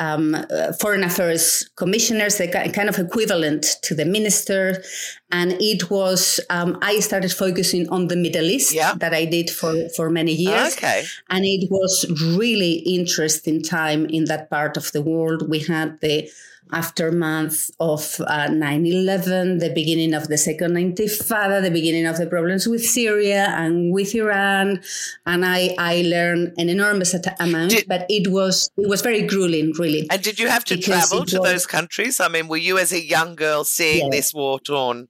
um, 0.00 0.34
uh, 0.34 0.72
foreign 0.72 1.04
affairs 1.04 1.70
commissioners, 1.76 2.38
the 2.38 2.48
kind 2.48 2.88
of 2.88 2.98
equivalent 2.98 3.64
to 3.82 3.94
the 3.94 4.04
minister. 4.04 4.82
And 5.30 5.52
it 5.60 5.90
was 5.90 6.40
um, 6.50 6.78
I 6.82 6.98
started 6.98 7.32
focusing 7.32 7.88
on 7.90 8.08
the 8.08 8.16
Middle 8.16 8.46
East 8.46 8.74
yeah. 8.74 8.94
that 8.96 9.14
I 9.14 9.26
did 9.26 9.50
for 9.50 9.88
for 9.90 10.10
many 10.10 10.32
years. 10.32 10.76
Okay, 10.76 11.04
and 11.28 11.44
it 11.44 11.70
was 11.70 12.06
really 12.36 12.72
interesting 12.96 13.62
time 13.62 14.06
in 14.06 14.24
that 14.24 14.50
part 14.50 14.76
of 14.76 14.90
the 14.90 15.02
world. 15.02 15.48
We 15.48 15.60
had 15.60 16.00
the 16.00 16.30
aftermath 16.72 17.70
of 17.80 18.20
uh, 18.26 18.46
9-11 18.48 19.60
the 19.60 19.72
beginning 19.74 20.14
of 20.14 20.28
the 20.28 20.38
second 20.38 20.74
intifada 20.74 21.60
the 21.62 21.70
beginning 21.70 22.06
of 22.06 22.16
the 22.16 22.26
problems 22.26 22.66
with 22.66 22.84
syria 22.84 23.52
and 23.56 23.92
with 23.92 24.14
iran 24.14 24.80
and 25.26 25.44
i 25.44 25.74
i 25.78 26.02
learned 26.02 26.52
an 26.58 26.68
enormous 26.68 27.14
amount 27.40 27.70
did, 27.70 27.88
but 27.88 28.06
it 28.08 28.30
was 28.30 28.70
it 28.76 28.88
was 28.88 29.02
very 29.02 29.22
grueling 29.22 29.72
really 29.78 29.89
and 30.10 30.22
did 30.22 30.38
you 30.38 30.48
have 30.48 30.64
to 30.64 30.76
travel 30.76 31.24
to 31.24 31.38
those 31.38 31.66
countries 31.66 32.20
i 32.20 32.28
mean 32.28 32.48
were 32.48 32.56
you 32.56 32.78
as 32.78 32.92
a 32.92 33.02
young 33.02 33.34
girl 33.34 33.64
seeing 33.64 34.06
yes. 34.06 34.10
this 34.10 34.34
war 34.34 34.58
torn 34.60 35.08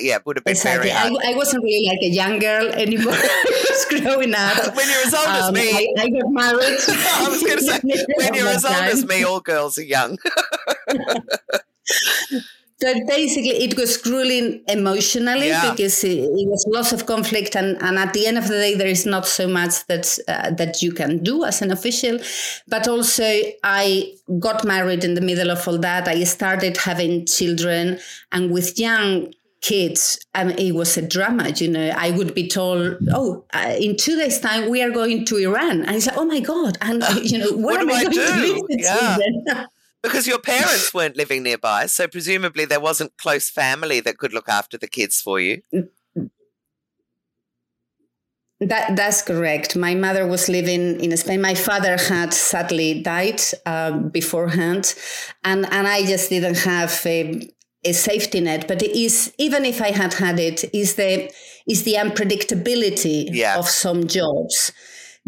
yeah, 0.00 0.16
it 0.16 0.26
would 0.26 0.36
have 0.36 0.44
been 0.44 0.52
exactly. 0.52 0.90
I, 0.90 1.06
I, 1.06 1.34
wasn't 1.34 1.64
really 1.64 1.88
like 1.88 2.00
a 2.02 2.10
young 2.10 2.38
girl 2.38 2.68
anymore. 2.68 3.12
I 3.16 3.64
was 3.70 3.86
growing 3.88 4.34
up. 4.34 4.76
when 4.76 4.86
you're 4.86 5.06
as 5.06 5.14
old 5.14 5.26
um, 5.26 5.34
as 5.34 5.52
me. 5.52 5.70
I, 5.72 6.02
I 6.02 6.08
got 6.10 6.30
married. 6.30 6.78
I 6.88 7.28
was 7.30 7.42
going 7.42 7.58
to 7.58 7.64
say, 7.64 8.04
when 8.16 8.34
you're 8.34 8.48
as 8.48 8.64
old 8.64 8.74
time. 8.74 8.90
as 8.90 9.06
me, 9.06 9.22
all 9.22 9.40
girls 9.40 9.78
are 9.78 9.82
young. 9.82 10.18
So 12.80 12.94
basically, 13.08 13.64
it 13.64 13.76
was 13.76 13.96
grueling 13.96 14.62
emotionally 14.68 15.48
yeah. 15.48 15.72
because 15.72 16.04
it, 16.04 16.18
it, 16.18 16.48
was 16.48 16.64
lots 16.68 16.92
of 16.92 17.06
conflict, 17.06 17.56
and, 17.56 17.76
and 17.82 17.98
at 17.98 18.12
the 18.12 18.24
end 18.24 18.38
of 18.38 18.46
the 18.46 18.54
day, 18.54 18.76
there 18.76 18.86
is 18.86 19.04
not 19.04 19.26
so 19.26 19.48
much 19.48 19.84
that 19.86 20.16
uh, 20.28 20.52
that 20.52 20.80
you 20.80 20.92
can 20.92 21.24
do 21.24 21.44
as 21.44 21.60
an 21.60 21.72
official. 21.72 22.18
But 22.68 22.86
also, 22.86 23.24
I 23.64 24.14
got 24.38 24.64
married 24.64 25.02
in 25.02 25.14
the 25.14 25.20
middle 25.20 25.50
of 25.50 25.66
all 25.66 25.78
that. 25.78 26.06
I 26.06 26.22
started 26.22 26.76
having 26.76 27.26
children, 27.26 27.98
and 28.30 28.52
with 28.52 28.78
young 28.78 29.32
kids 29.60 30.24
and 30.34 30.52
it 30.58 30.72
was 30.72 30.96
a 30.96 31.02
drama 31.02 31.48
you 31.56 31.66
know 31.66 31.92
i 31.96 32.12
would 32.12 32.32
be 32.32 32.46
told 32.46 32.96
oh 33.12 33.44
uh, 33.54 33.74
in 33.80 33.96
two 33.96 34.16
days 34.16 34.38
time 34.38 34.70
we 34.70 34.80
are 34.80 34.90
going 34.90 35.24
to 35.24 35.36
iran 35.36 35.82
and 35.82 35.96
it's 35.96 36.06
like 36.06 36.16
oh 36.16 36.24
my 36.24 36.38
god 36.38 36.78
and 36.80 37.02
you 37.24 37.38
know 37.38 37.56
where 37.56 37.80
am 37.80 37.90
i 37.90 38.04
going 38.04 38.14
do? 38.14 38.24
to 38.24 38.36
live 38.36 38.62
yeah. 38.70 39.66
because 40.02 40.26
your 40.26 40.38
parents 40.38 40.92
weren't 40.94 41.16
living 41.16 41.42
nearby 41.42 41.86
so 41.86 42.06
presumably 42.06 42.64
there 42.64 42.80
wasn't 42.80 43.16
close 43.16 43.50
family 43.50 44.00
that 44.00 44.18
could 44.18 44.32
look 44.32 44.48
after 44.48 44.78
the 44.78 44.88
kids 44.88 45.20
for 45.20 45.40
you 45.40 45.62
that 48.60 48.96
that's 48.96 49.22
correct. 49.22 49.76
My 49.76 49.94
mother 49.94 50.26
was 50.26 50.48
living 50.48 51.00
in 51.00 51.16
Spain. 51.16 51.40
My 51.40 51.54
father 51.54 51.96
had 51.96 52.34
sadly 52.34 53.02
died 53.02 53.40
uh, 53.64 53.92
beforehand, 53.92 54.94
and 55.44 55.64
and 55.72 55.86
I 55.86 56.04
just 56.04 56.28
didn't 56.30 56.58
have 56.58 57.00
a, 57.06 57.48
a 57.84 57.92
safety 57.92 58.40
net, 58.40 58.66
but 58.66 58.82
it 58.82 58.98
is 58.98 59.32
even 59.38 59.64
if 59.64 59.80
I 59.80 59.92
had 59.92 60.14
had 60.14 60.40
it, 60.40 60.64
is 60.74 60.96
the 60.96 61.30
is 61.68 61.84
the 61.84 61.94
unpredictability 61.94 63.28
yeah. 63.30 63.58
of 63.58 63.68
some 63.68 64.08
jobs 64.08 64.72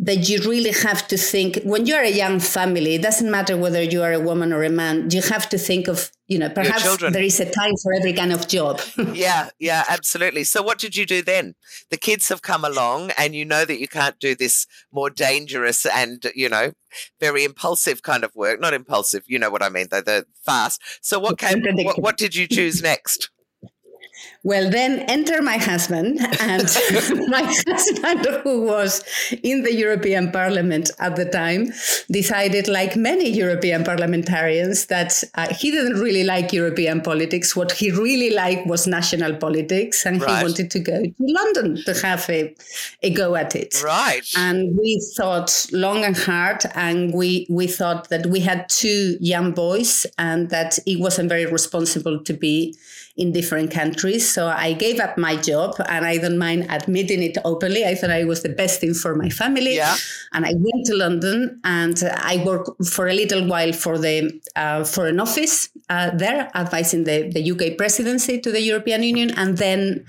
that 0.02 0.30
you 0.30 0.40
really 0.48 0.72
have 0.72 1.06
to 1.08 1.16
think 1.18 1.60
when 1.62 1.84
you're 1.84 2.00
a 2.00 2.10
young 2.10 2.40
family 2.40 2.94
it 2.94 3.02
doesn't 3.02 3.30
matter 3.30 3.54
whether 3.54 3.82
you 3.82 4.02
are 4.02 4.14
a 4.14 4.20
woman 4.20 4.50
or 4.50 4.62
a 4.62 4.70
man 4.70 5.10
you 5.10 5.20
have 5.20 5.46
to 5.46 5.58
think 5.58 5.88
of 5.88 6.10
you 6.26 6.38
know 6.38 6.48
perhaps 6.48 6.96
there 6.96 7.22
is 7.22 7.38
a 7.38 7.44
time 7.44 7.74
for 7.82 7.92
every 7.92 8.12
kind 8.12 8.32
of 8.32 8.48
job. 8.48 8.80
Yeah 9.12 9.50
yeah 9.58 9.84
absolutely. 9.88 10.44
So 10.44 10.62
what 10.62 10.78
did 10.78 10.96
you 10.96 11.04
do 11.04 11.22
then? 11.22 11.54
The 11.90 11.96
kids 11.96 12.28
have 12.28 12.40
come 12.40 12.64
along 12.64 13.10
and 13.18 13.34
you 13.34 13.44
know 13.44 13.64
that 13.64 13.80
you 13.80 13.88
can't 13.88 14.18
do 14.18 14.34
this 14.34 14.66
more 14.92 15.10
dangerous 15.10 15.84
and 15.84 16.24
you 16.34 16.48
know 16.48 16.72
very 17.18 17.44
impulsive 17.44 18.02
kind 18.02 18.24
of 18.24 18.34
work. 18.34 18.60
Not 18.60 18.72
impulsive 18.72 19.24
you 19.26 19.38
know 19.38 19.50
what 19.50 19.62
i 19.62 19.68
mean 19.68 19.88
though 19.90 20.00
the 20.00 20.24
fast. 20.46 20.80
So 21.02 21.18
what 21.18 21.38
came 21.38 21.62
what, 21.84 22.00
what 22.00 22.16
did 22.16 22.34
you 22.34 22.46
choose 22.46 22.80
next 22.80 23.30
well, 24.42 24.70
then 24.70 25.00
enter 25.00 25.42
my 25.42 25.58
husband, 25.58 26.18
and 26.40 26.62
my 27.28 27.42
husband, 27.42 28.26
who 28.42 28.62
was 28.62 29.04
in 29.42 29.64
the 29.64 29.74
European 29.74 30.32
Parliament 30.32 30.90
at 30.98 31.16
the 31.16 31.26
time, 31.26 31.72
decided, 32.10 32.66
like 32.66 32.96
many 32.96 33.28
European 33.28 33.84
parliamentarians, 33.84 34.86
that 34.86 35.22
uh, 35.34 35.52
he 35.52 35.70
didn't 35.70 36.00
really 36.00 36.24
like 36.24 36.54
European 36.54 37.02
politics. 37.02 37.54
What 37.54 37.72
he 37.72 37.90
really 37.90 38.30
liked 38.30 38.66
was 38.66 38.86
national 38.86 39.36
politics, 39.36 40.06
and 40.06 40.22
right. 40.22 40.38
he 40.38 40.44
wanted 40.44 40.70
to 40.70 40.78
go 40.78 41.02
to 41.02 41.14
London 41.18 41.82
to 41.84 41.92
have 42.00 42.28
a, 42.30 42.54
a 43.02 43.10
go 43.10 43.36
at 43.36 43.54
it. 43.54 43.82
Right. 43.84 44.26
And 44.38 44.74
we 44.78 45.06
thought 45.18 45.66
long 45.70 46.02
and 46.02 46.16
hard, 46.16 46.62
and 46.74 47.12
we, 47.12 47.46
we 47.50 47.66
thought 47.66 48.08
that 48.08 48.24
we 48.24 48.40
had 48.40 48.70
two 48.70 49.18
young 49.20 49.52
boys, 49.52 50.06
and 50.16 50.48
that 50.48 50.78
it 50.86 50.98
wasn't 50.98 51.28
very 51.28 51.44
responsible 51.44 52.24
to 52.24 52.32
be 52.32 52.74
in 53.16 53.32
different 53.32 53.70
countries. 53.70 54.29
So 54.30 54.48
I 54.48 54.72
gave 54.72 55.00
up 55.00 55.18
my 55.18 55.36
job 55.36 55.74
and 55.88 56.04
I 56.04 56.18
don't 56.18 56.38
mind 56.38 56.66
admitting 56.70 57.22
it 57.22 57.36
openly. 57.44 57.84
I 57.84 57.94
thought 57.94 58.10
I 58.10 58.24
was 58.24 58.42
the 58.42 58.48
best 58.48 58.80
thing 58.80 58.94
for 58.94 59.14
my 59.14 59.28
family. 59.28 59.76
Yeah. 59.76 59.96
And 60.32 60.46
I 60.46 60.52
went 60.54 60.86
to 60.86 60.94
London 60.94 61.60
and 61.64 62.00
I 62.16 62.42
worked 62.44 62.84
for 62.86 63.08
a 63.08 63.14
little 63.14 63.46
while 63.46 63.72
for 63.72 63.98
the 63.98 64.40
uh, 64.56 64.84
Foreign 64.84 65.20
Office 65.20 65.68
uh, 65.88 66.10
there, 66.10 66.50
advising 66.54 67.04
the, 67.04 67.30
the 67.30 67.50
UK 67.50 67.76
presidency 67.76 68.40
to 68.40 68.52
the 68.52 68.60
European 68.60 69.02
Union. 69.02 69.30
And 69.36 69.58
then 69.58 70.04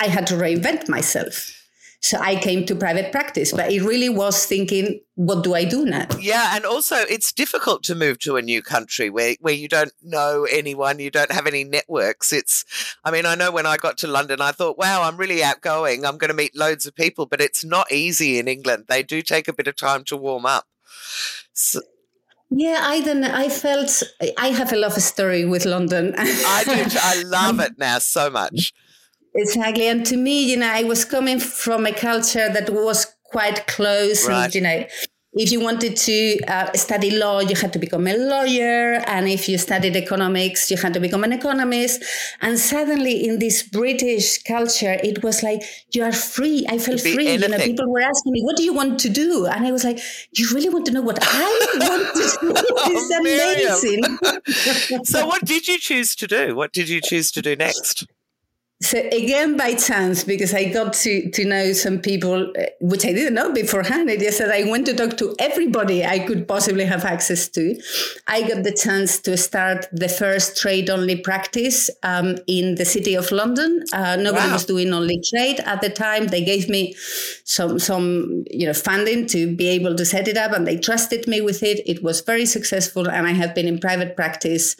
I 0.00 0.08
had 0.08 0.26
to 0.28 0.34
reinvent 0.34 0.88
myself. 0.88 1.57
So 2.00 2.18
I 2.18 2.36
came 2.36 2.64
to 2.66 2.76
private 2.76 3.10
practice, 3.10 3.52
but 3.52 3.72
it 3.72 3.82
really 3.82 4.08
was 4.08 4.46
thinking, 4.46 5.00
what 5.16 5.42
do 5.42 5.54
I 5.54 5.64
do 5.64 5.84
now? 5.84 6.06
Yeah, 6.20 6.54
and 6.54 6.64
also 6.64 6.94
it's 6.96 7.32
difficult 7.32 7.82
to 7.84 7.96
move 7.96 8.20
to 8.20 8.36
a 8.36 8.42
new 8.42 8.62
country 8.62 9.10
where 9.10 9.34
where 9.40 9.54
you 9.54 9.68
don't 9.68 9.92
know 10.02 10.46
anyone, 10.50 11.00
you 11.00 11.10
don't 11.10 11.32
have 11.32 11.48
any 11.48 11.64
networks. 11.64 12.32
It's, 12.32 12.64
I 13.04 13.10
mean, 13.10 13.26
I 13.26 13.34
know 13.34 13.50
when 13.50 13.66
I 13.66 13.76
got 13.76 13.98
to 13.98 14.06
London, 14.06 14.40
I 14.40 14.52
thought, 14.52 14.78
wow, 14.78 15.02
I'm 15.02 15.16
really 15.16 15.42
outgoing. 15.42 16.06
I'm 16.06 16.18
going 16.18 16.28
to 16.28 16.34
meet 16.36 16.56
loads 16.56 16.86
of 16.86 16.94
people, 16.94 17.26
but 17.26 17.40
it's 17.40 17.64
not 17.64 17.90
easy 17.90 18.38
in 18.38 18.46
England. 18.46 18.84
They 18.88 19.02
do 19.02 19.20
take 19.20 19.48
a 19.48 19.52
bit 19.52 19.66
of 19.66 19.74
time 19.74 20.04
to 20.04 20.16
warm 20.16 20.46
up. 20.46 20.66
So, 21.52 21.80
yeah, 22.50 22.78
I 22.82 23.00
don't 23.00 23.20
know. 23.20 23.32
I 23.32 23.48
felt 23.48 24.04
I 24.38 24.48
have 24.48 24.72
a 24.72 24.76
love 24.76 24.94
story 24.94 25.44
with 25.44 25.64
London. 25.64 26.14
I 26.16 26.62
do. 26.64 26.96
I 27.00 27.22
love 27.26 27.58
it 27.58 27.76
now 27.76 27.98
so 27.98 28.30
much. 28.30 28.72
Exactly. 29.38 29.86
And 29.86 30.04
to 30.06 30.16
me, 30.16 30.50
you 30.50 30.56
know, 30.56 30.70
I 30.70 30.82
was 30.84 31.04
coming 31.04 31.38
from 31.38 31.86
a 31.86 31.92
culture 31.92 32.48
that 32.52 32.70
was 32.70 33.06
quite 33.24 33.66
close. 33.66 34.26
Right. 34.26 34.44
And, 34.44 34.54
you 34.54 34.60
know, 34.60 34.84
if 35.34 35.52
you 35.52 35.60
wanted 35.60 35.96
to 35.96 36.38
uh, 36.48 36.72
study 36.72 37.12
law, 37.16 37.38
you 37.38 37.54
had 37.54 37.72
to 37.74 37.78
become 37.78 38.08
a 38.08 38.16
lawyer. 38.16 38.94
And 39.06 39.28
if 39.28 39.48
you 39.48 39.56
studied 39.58 39.94
economics, 39.94 40.70
you 40.72 40.76
had 40.76 40.92
to 40.94 41.00
become 41.00 41.22
an 41.22 41.32
economist. 41.32 42.02
And 42.40 42.58
suddenly 42.58 43.28
in 43.28 43.38
this 43.38 43.62
British 43.62 44.42
culture, 44.42 44.98
it 45.04 45.22
was 45.22 45.44
like, 45.44 45.62
you 45.92 46.02
are 46.02 46.12
free. 46.12 46.66
I 46.68 46.78
felt 46.78 47.00
free. 47.00 47.28
Anything. 47.28 47.52
You 47.52 47.58
know, 47.58 47.64
people 47.64 47.92
were 47.92 48.00
asking 48.00 48.32
me, 48.32 48.42
what 48.42 48.56
do 48.56 48.64
you 48.64 48.72
want 48.72 48.98
to 49.00 49.08
do? 49.08 49.46
And 49.46 49.64
I 49.64 49.70
was 49.70 49.84
like, 49.84 50.00
you 50.32 50.48
really 50.52 50.70
want 50.70 50.86
to 50.86 50.92
know 50.92 51.02
what 51.02 51.18
I 51.22 51.68
want 51.74 52.14
to 52.14 52.38
do? 52.40 52.54
it's 52.90 53.84
amazing. 54.80 55.04
so 55.04 55.26
what 55.26 55.44
did 55.44 55.68
you 55.68 55.78
choose 55.78 56.16
to 56.16 56.26
do? 56.26 56.56
What 56.56 56.72
did 56.72 56.88
you 56.88 57.00
choose 57.00 57.30
to 57.32 57.42
do 57.42 57.54
next? 57.54 58.06
So 58.80 58.96
again, 59.10 59.56
by 59.56 59.74
chance, 59.74 60.22
because 60.22 60.54
I 60.54 60.66
got 60.66 60.92
to, 60.92 61.28
to 61.32 61.44
know 61.44 61.72
some 61.72 61.98
people, 61.98 62.52
uh, 62.56 62.66
which 62.80 63.04
I 63.04 63.12
didn't 63.12 63.34
know 63.34 63.52
beforehand. 63.52 64.08
I 64.08 64.16
just 64.16 64.38
said 64.38 64.50
I 64.50 64.70
went 64.70 64.86
to 64.86 64.94
talk 64.94 65.16
to 65.16 65.34
everybody 65.40 66.04
I 66.04 66.20
could 66.20 66.46
possibly 66.46 66.84
have 66.84 67.04
access 67.04 67.48
to. 67.48 67.76
I 68.28 68.42
got 68.42 68.62
the 68.62 68.72
chance 68.72 69.18
to 69.22 69.36
start 69.36 69.88
the 69.90 70.08
first 70.08 70.56
trade 70.56 70.90
only 70.90 71.16
practice 71.16 71.90
um, 72.04 72.36
in 72.46 72.76
the 72.76 72.84
city 72.84 73.16
of 73.16 73.32
London. 73.32 73.82
Uh, 73.92 74.14
nobody 74.14 74.46
wow. 74.46 74.52
was 74.52 74.64
doing 74.64 74.92
only 74.92 75.20
trade 75.28 75.58
at 75.58 75.80
the 75.80 75.90
time. 75.90 76.28
They 76.28 76.44
gave 76.44 76.68
me 76.68 76.94
some 77.42 77.80
some 77.80 78.44
you 78.48 78.66
know 78.66 78.74
funding 78.74 79.26
to 79.28 79.56
be 79.56 79.66
able 79.70 79.96
to 79.96 80.06
set 80.06 80.28
it 80.28 80.36
up, 80.36 80.52
and 80.52 80.68
they 80.68 80.76
trusted 80.76 81.26
me 81.26 81.40
with 81.40 81.64
it. 81.64 81.80
It 81.84 82.04
was 82.04 82.20
very 82.20 82.46
successful, 82.46 83.08
and 83.08 83.26
I 83.26 83.32
have 83.32 83.56
been 83.56 83.66
in 83.66 83.80
private 83.80 84.14
practice 84.14 84.76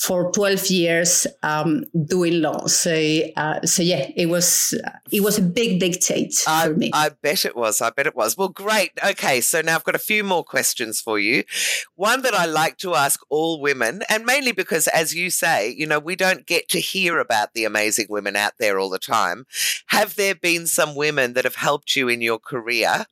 for 0.00 0.32
12 0.32 0.66
years 0.68 1.26
um, 1.42 1.84
doing 2.06 2.40
law. 2.40 2.66
So, 2.66 3.20
uh, 3.36 3.60
so 3.66 3.82
yeah, 3.82 4.10
it 4.16 4.26
was 4.26 4.74
it 5.12 5.20
was 5.22 5.38
a 5.38 5.42
big, 5.42 5.78
big 5.78 6.00
change 6.00 6.42
I, 6.46 6.68
for 6.68 6.74
me. 6.74 6.90
I 6.94 7.10
bet 7.10 7.44
it 7.44 7.54
was. 7.54 7.82
I 7.82 7.90
bet 7.90 8.06
it 8.06 8.16
was. 8.16 8.36
Well, 8.36 8.48
great. 8.48 8.92
Okay, 9.04 9.42
so 9.42 9.60
now 9.60 9.74
I've 9.74 9.84
got 9.84 9.94
a 9.94 9.98
few 9.98 10.24
more 10.24 10.42
questions 10.42 11.00
for 11.02 11.18
you. 11.18 11.44
One 11.96 12.22
that 12.22 12.32
I 12.32 12.46
like 12.46 12.78
to 12.78 12.94
ask 12.94 13.20
all 13.28 13.60
women, 13.60 14.02
and 14.08 14.24
mainly 14.24 14.52
because, 14.52 14.88
as 14.88 15.14
you 15.14 15.28
say, 15.28 15.74
you 15.76 15.86
know, 15.86 15.98
we 15.98 16.16
don't 16.16 16.46
get 16.46 16.68
to 16.70 16.80
hear 16.80 17.18
about 17.18 17.52
the 17.52 17.64
amazing 17.64 18.06
women 18.08 18.36
out 18.36 18.54
there 18.58 18.78
all 18.78 18.88
the 18.88 18.98
time. 18.98 19.44
Have 19.88 20.16
there 20.16 20.34
been 20.34 20.66
some 20.66 20.94
women 20.94 21.34
that 21.34 21.44
have 21.44 21.56
helped 21.56 21.94
you 21.94 22.08
in 22.08 22.22
your 22.22 22.38
career? 22.38 23.04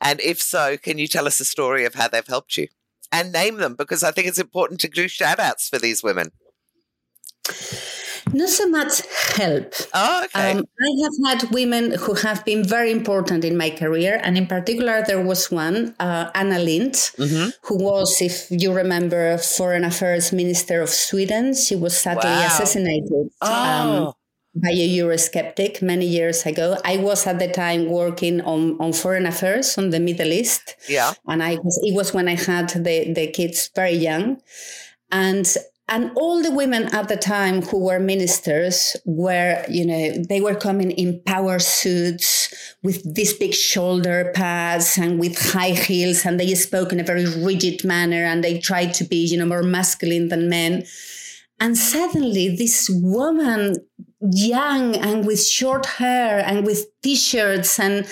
And 0.00 0.20
if 0.20 0.40
so, 0.40 0.76
can 0.76 0.98
you 0.98 1.08
tell 1.08 1.26
us 1.26 1.40
a 1.40 1.44
story 1.44 1.84
of 1.84 1.94
how 1.94 2.06
they've 2.06 2.24
helped 2.24 2.56
you? 2.56 2.68
And 3.14 3.32
name 3.32 3.56
them 3.58 3.74
because 3.76 4.02
I 4.02 4.10
think 4.10 4.26
it's 4.26 4.40
important 4.40 4.80
to 4.80 4.88
do 4.88 5.06
shout 5.06 5.38
outs 5.38 5.68
for 5.68 5.78
these 5.78 6.02
women. 6.02 6.32
Not 8.32 8.48
so 8.48 8.68
much 8.68 9.02
help. 9.36 9.74
Oh, 9.92 10.24
okay. 10.24 10.52
Um, 10.52 10.64
I 10.80 10.90
have 11.02 11.42
had 11.42 11.52
women 11.52 11.92
who 11.92 12.14
have 12.14 12.44
been 12.44 12.66
very 12.66 12.90
important 12.90 13.44
in 13.44 13.56
my 13.56 13.70
career. 13.70 14.18
And 14.24 14.36
in 14.36 14.46
particular, 14.46 15.04
there 15.06 15.22
was 15.22 15.50
one, 15.50 15.94
uh, 16.00 16.30
Anna 16.34 16.58
Lindh, 16.58 16.94
mm-hmm. 16.94 17.50
who 17.64 17.76
was, 17.76 18.16
if 18.20 18.46
you 18.50 18.72
remember, 18.72 19.38
Foreign 19.38 19.84
Affairs 19.84 20.32
Minister 20.32 20.80
of 20.80 20.88
Sweden. 20.88 21.54
She 21.54 21.76
was 21.76 21.96
sadly 21.96 22.30
wow. 22.30 22.46
assassinated. 22.46 23.30
Um, 23.40 23.50
oh. 23.52 24.06
Um, 24.08 24.12
by 24.54 24.70
a 24.70 24.88
Eurosceptic 24.98 25.82
many 25.82 26.06
years 26.06 26.46
ago. 26.46 26.76
I 26.84 26.98
was 26.98 27.26
at 27.26 27.38
the 27.38 27.48
time 27.48 27.88
working 27.88 28.40
on, 28.42 28.76
on 28.80 28.92
foreign 28.92 29.26
affairs 29.26 29.76
on 29.76 29.90
the 29.90 30.00
Middle 30.00 30.32
East. 30.32 30.76
Yeah. 30.88 31.12
And 31.26 31.42
I 31.42 31.56
was 31.56 31.80
it 31.82 31.94
was 31.94 32.14
when 32.14 32.28
I 32.28 32.36
had 32.36 32.68
the, 32.70 33.12
the 33.12 33.26
kids 33.28 33.70
very 33.74 33.94
young. 33.94 34.40
And 35.10 35.46
and 35.86 36.12
all 36.16 36.42
the 36.42 36.50
women 36.50 36.84
at 36.94 37.08
the 37.08 37.16
time 37.16 37.60
who 37.60 37.84
were 37.84 38.00
ministers 38.00 38.96
were, 39.04 39.62
you 39.68 39.84
know, 39.84 40.14
they 40.28 40.40
were 40.40 40.54
coming 40.54 40.92
in 40.92 41.20
power 41.26 41.58
suits 41.58 42.54
with 42.82 43.14
these 43.14 43.34
big 43.34 43.52
shoulder 43.52 44.32
pads 44.34 44.96
and 44.96 45.20
with 45.20 45.38
high 45.52 45.72
heels, 45.72 46.24
and 46.24 46.40
they 46.40 46.54
spoke 46.54 46.90
in 46.90 47.00
a 47.00 47.04
very 47.04 47.26
rigid 47.44 47.84
manner 47.84 48.24
and 48.24 48.42
they 48.42 48.58
tried 48.58 48.94
to 48.94 49.04
be, 49.04 49.26
you 49.26 49.36
know, 49.36 49.44
more 49.44 49.62
masculine 49.62 50.28
than 50.28 50.48
men. 50.48 50.84
And 51.60 51.76
suddenly 51.76 52.56
this 52.56 52.88
woman 52.90 53.76
young 54.32 54.96
and 54.96 55.26
with 55.26 55.44
short 55.44 55.86
hair 55.86 56.38
and 56.38 56.64
with 56.66 56.86
t-shirts 57.04 57.78
and 57.78 58.06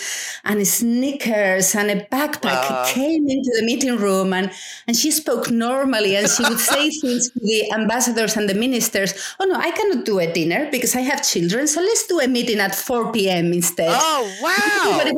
and 0.44 0.68
sneakers 0.68 1.74
and 1.74 1.90
a 1.90 2.04
backpack 2.14 2.64
uh. 2.70 2.84
came 2.86 3.26
into 3.26 3.50
the 3.58 3.64
meeting 3.64 3.96
room 3.96 4.34
and 4.34 4.52
and 4.86 4.94
she 4.96 5.10
spoke 5.10 5.50
normally 5.50 6.14
and 6.14 6.28
she 6.28 6.42
would 6.44 6.60
say 6.60 6.90
things 7.00 7.30
to 7.30 7.40
the 7.40 7.72
ambassadors 7.72 8.36
and 8.36 8.48
the 8.50 8.54
ministers 8.54 9.14
oh 9.40 9.46
no 9.46 9.54
i 9.54 9.70
cannot 9.70 10.04
do 10.04 10.18
a 10.18 10.30
dinner 10.30 10.68
because 10.70 10.94
i 10.94 11.00
have 11.00 11.26
children 11.26 11.66
so 11.66 11.80
let's 11.80 12.06
do 12.06 12.20
a 12.20 12.28
meeting 12.28 12.60
at 12.60 12.74
4 12.74 13.12
p.m 13.12 13.52
instead 13.52 13.88
oh 13.90 14.22
wow 14.42 15.12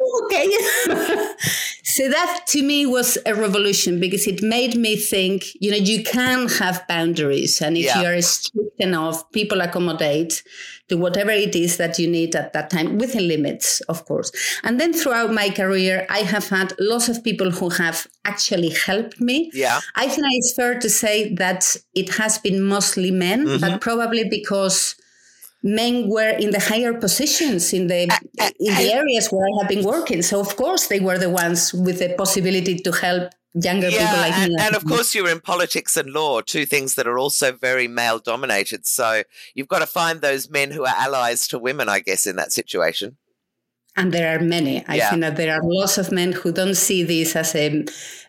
oh, 0.00 0.24
okay 0.24 0.48
so 1.84 2.08
that 2.08 2.42
to 2.48 2.62
me 2.62 2.84
was 2.84 3.16
a 3.26 3.34
revolution 3.34 4.00
because 4.00 4.26
it 4.26 4.42
made 4.42 4.74
me 4.74 4.96
think 4.96 5.54
you 5.60 5.70
know 5.70 5.76
you 5.76 6.02
can 6.02 6.48
have 6.48 6.84
boundaries 6.88 7.62
and 7.62 7.76
if 7.76 7.84
yeah. 7.84 8.00
you 8.00 8.08
are 8.08 8.20
strict 8.20 8.80
enough 8.80 9.30
people 9.30 9.60
accommodate 9.60 10.42
to 10.90 10.96
whatever 10.96 11.30
it 11.30 11.54
is 11.54 11.76
that 11.78 11.98
you 11.98 12.08
need 12.08 12.34
at 12.34 12.52
that 12.52 12.68
time 12.68 12.98
within 12.98 13.26
limits, 13.28 13.80
of 13.82 14.04
course. 14.04 14.30
And 14.64 14.78
then 14.80 14.92
throughout 14.92 15.32
my 15.32 15.48
career, 15.48 16.04
I 16.10 16.18
have 16.18 16.48
had 16.48 16.74
lots 16.78 17.08
of 17.08 17.22
people 17.24 17.50
who 17.50 17.70
have 17.70 18.06
actually 18.24 18.70
helped 18.70 19.20
me. 19.20 19.50
Yeah. 19.54 19.80
I 19.94 20.08
think 20.08 20.26
it's 20.30 20.54
fair 20.54 20.78
to 20.80 20.90
say 20.90 21.34
that 21.36 21.76
it 21.94 22.16
has 22.16 22.38
been 22.38 22.62
mostly 22.62 23.12
men, 23.12 23.46
mm-hmm. 23.46 23.60
but 23.60 23.80
probably 23.80 24.28
because 24.28 24.96
men 25.62 26.08
were 26.08 26.30
in 26.30 26.50
the 26.50 26.60
higher 26.60 26.94
positions 26.94 27.72
in 27.72 27.86
the 27.86 28.02
in 28.58 28.74
the 28.74 28.92
areas 28.92 29.28
where 29.28 29.46
I 29.46 29.62
have 29.62 29.68
been 29.68 29.84
working. 29.84 30.22
So 30.22 30.40
of 30.40 30.56
course 30.56 30.88
they 30.88 31.00
were 31.00 31.18
the 31.18 31.30
ones 31.30 31.72
with 31.72 31.98
the 31.98 32.14
possibility 32.16 32.78
to 32.78 32.92
help 32.92 33.32
younger 33.54 33.88
yeah, 33.88 34.06
people 34.06 34.20
like 34.20 34.32
and, 34.34 34.52
me. 34.52 34.56
And 34.60 34.76
of 34.76 34.84
course, 34.84 35.14
you're 35.14 35.28
in 35.28 35.40
politics 35.40 35.96
and 35.96 36.10
law, 36.10 36.40
two 36.40 36.66
things 36.66 36.94
that 36.94 37.06
are 37.06 37.18
also 37.18 37.52
very 37.52 37.88
male 37.88 38.18
dominated. 38.18 38.86
So 38.86 39.22
you've 39.54 39.68
got 39.68 39.80
to 39.80 39.86
find 39.86 40.20
those 40.20 40.50
men 40.50 40.70
who 40.70 40.84
are 40.84 40.94
allies 40.96 41.48
to 41.48 41.58
women, 41.58 41.88
I 41.88 42.00
guess, 42.00 42.26
in 42.26 42.36
that 42.36 42.52
situation. 42.52 43.16
And 43.96 44.12
there 44.12 44.36
are 44.36 44.40
many. 44.40 44.84
I 44.86 44.96
yeah. 44.96 45.10
think 45.10 45.22
that 45.22 45.36
there 45.36 45.52
are 45.52 45.60
lots 45.64 45.98
of 45.98 46.12
men 46.12 46.32
who 46.32 46.52
don't 46.52 46.76
see 46.76 47.02
this 47.02 47.34
as 47.34 47.56
a 47.56 47.84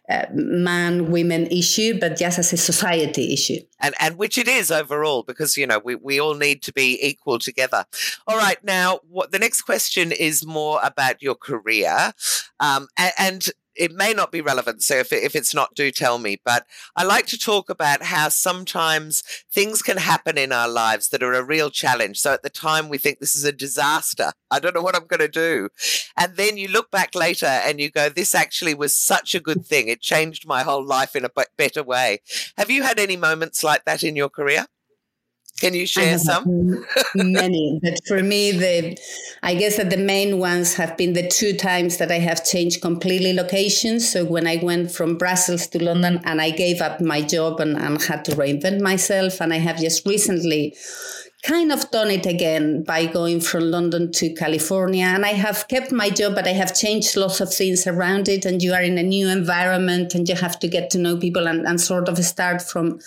uh, 0.10 0.26
man 0.34 1.12
women 1.12 1.46
issue, 1.48 2.00
but 2.00 2.18
just 2.18 2.40
as 2.40 2.52
a 2.52 2.58
society 2.58 3.32
issue. 3.32 3.60
And, 3.80 3.94
and 4.00 4.18
which 4.18 4.40
it 4.40 4.48
is 4.48 4.72
overall, 4.72 5.22
because, 5.22 5.56
you 5.58 5.68
know, 5.68 5.80
we, 5.80 5.94
we 5.94 6.20
all 6.20 6.34
need 6.34 6.64
to 6.64 6.74
be 6.74 6.98
equal 7.02 7.38
together. 7.38 7.86
All 8.28 8.38
right. 8.38 8.62
Now, 8.64 9.02
what 9.08 9.32
the 9.32 9.40
next 9.40 9.62
question 9.62 10.12
is 10.12 10.46
more 10.46 10.80
about 10.84 11.22
your 11.22 11.36
career. 11.36 12.14
Um, 12.60 12.88
and, 12.98 13.14
and 13.20 13.50
it 13.76 13.92
may 13.92 14.14
not 14.14 14.32
be 14.32 14.42
relevant. 14.42 14.84
So 14.84 14.96
if, 14.96 15.14
if 15.14 15.36
it's 15.36 15.54
not, 15.54 15.76
do 15.76 15.92
tell 15.92 16.18
me. 16.18 16.40
But 16.44 16.66
I 16.96 17.04
like 17.04 17.26
to 17.28 17.38
talk 17.38 17.70
about 17.70 18.04
how 18.04 18.30
sometimes 18.30 19.24
things 19.52 19.82
can 19.82 19.98
happen 19.98 20.38
in 20.38 20.52
our 20.52 20.68
lives 20.68 21.10
that 21.10 21.24
are 21.24 21.34
a 21.34 21.44
real 21.44 21.70
challenge. 21.70 22.20
So 22.20 22.34
at 22.34 22.44
the 22.44 22.50
time 22.50 22.90
we 22.90 22.98
think 22.98 23.20
this 23.20 23.36
is 23.36 23.44
a 23.44 23.52
disaster. 23.52 24.32
I 24.50 24.60
don't 24.60 24.76
know 24.76 24.82
what 24.82 24.96
I'm 24.96 25.08
going 25.08 25.20
to 25.20 25.28
do. 25.28 25.70
And 26.18 26.36
then 26.36 26.58
you 26.58 26.68
look 26.68 26.92
back 26.92 27.16
later 27.16 27.46
and 27.46 27.80
you 27.80 27.90
go, 27.90 28.10
this 28.10 28.36
actually 28.36 28.74
was 28.74 28.96
such 28.96 29.34
a 29.36 29.40
good 29.40 29.66
thing. 29.66 29.88
It 29.88 30.02
changed 30.02 30.46
my 30.48 30.64
whole 30.64 30.86
life 30.86 31.16
in 31.16 31.26
a 31.26 31.32
better 31.58 31.84
way. 31.84 32.20
Have 32.58 32.70
you 32.70 32.84
had 32.84 33.00
any 33.00 33.18
moments 33.18 33.64
like 33.64 33.86
that 33.86 34.04
in 34.04 34.16
your 34.16 34.30
career? 34.30 34.68
Can 35.60 35.76
you 35.76 35.86
share 35.86 36.18
some? 36.18 36.86
many, 37.16 37.80
but 37.84 38.00
for 38.08 38.24
me, 38.24 38.52
the 38.52 38.98
I 39.44 39.54
guess 39.54 39.78
that 39.78 39.90
the 39.92 39.98
main 39.98 40.40
ones 40.40 40.74
have 40.76 40.98
been 40.98 41.14
the 41.14 41.28
two 41.28 41.54
times 41.56 41.98
that 41.98 42.12
I 42.12 42.20
have 42.20 42.44
changed 42.44 42.82
completely 42.82 43.34
locations. 43.34 44.12
So 44.12 44.26
when 44.26 44.48
I 44.48 44.58
went 44.58 44.92
from 44.92 45.18
Brussels 45.18 45.68
to 45.68 45.84
London, 45.84 46.20
and 46.24 46.42
I 46.42 46.50
gave 46.50 46.82
up 46.82 47.00
my 47.00 47.22
job 47.22 47.60
and, 47.60 47.78
and 47.78 48.02
had 48.02 48.26
to 48.26 48.32
reinvent 48.32 48.82
myself, 48.82 49.40
and 49.40 49.54
I 49.54 49.58
have 49.58 49.78
just 49.78 50.06
recently 50.06 50.76
kind 51.44 51.72
of 51.72 51.90
done 51.90 52.12
it 52.12 52.26
again 52.26 52.84
by 52.84 53.06
going 53.06 53.42
from 53.42 53.72
London 53.72 54.12
to 54.12 54.34
California. 54.34 55.06
And 55.06 55.26
I 55.26 55.34
have 55.34 55.68
kept 55.68 55.92
my 55.92 56.10
job, 56.10 56.36
but 56.36 56.48
I 56.48 56.52
have 56.52 56.76
changed 56.76 57.16
lots 57.16 57.42
of 57.42 57.54
things 57.54 57.88
around 57.88 58.30
it. 58.30 58.46
And 58.46 58.62
you 58.62 58.74
are 58.74 58.82
in 58.82 58.98
a 58.98 59.04
new 59.04 59.28
environment 59.28 60.14
and 60.14 60.28
you 60.30 60.36
have 60.36 60.60
to 60.60 60.68
get 60.68 60.90
to 60.92 61.00
know 61.00 61.18
people 61.18 61.48
and, 61.48 61.66
and 61.66 61.82
sort 61.82 62.10
of 62.10 62.18
start 62.20 62.62
from 62.62 63.00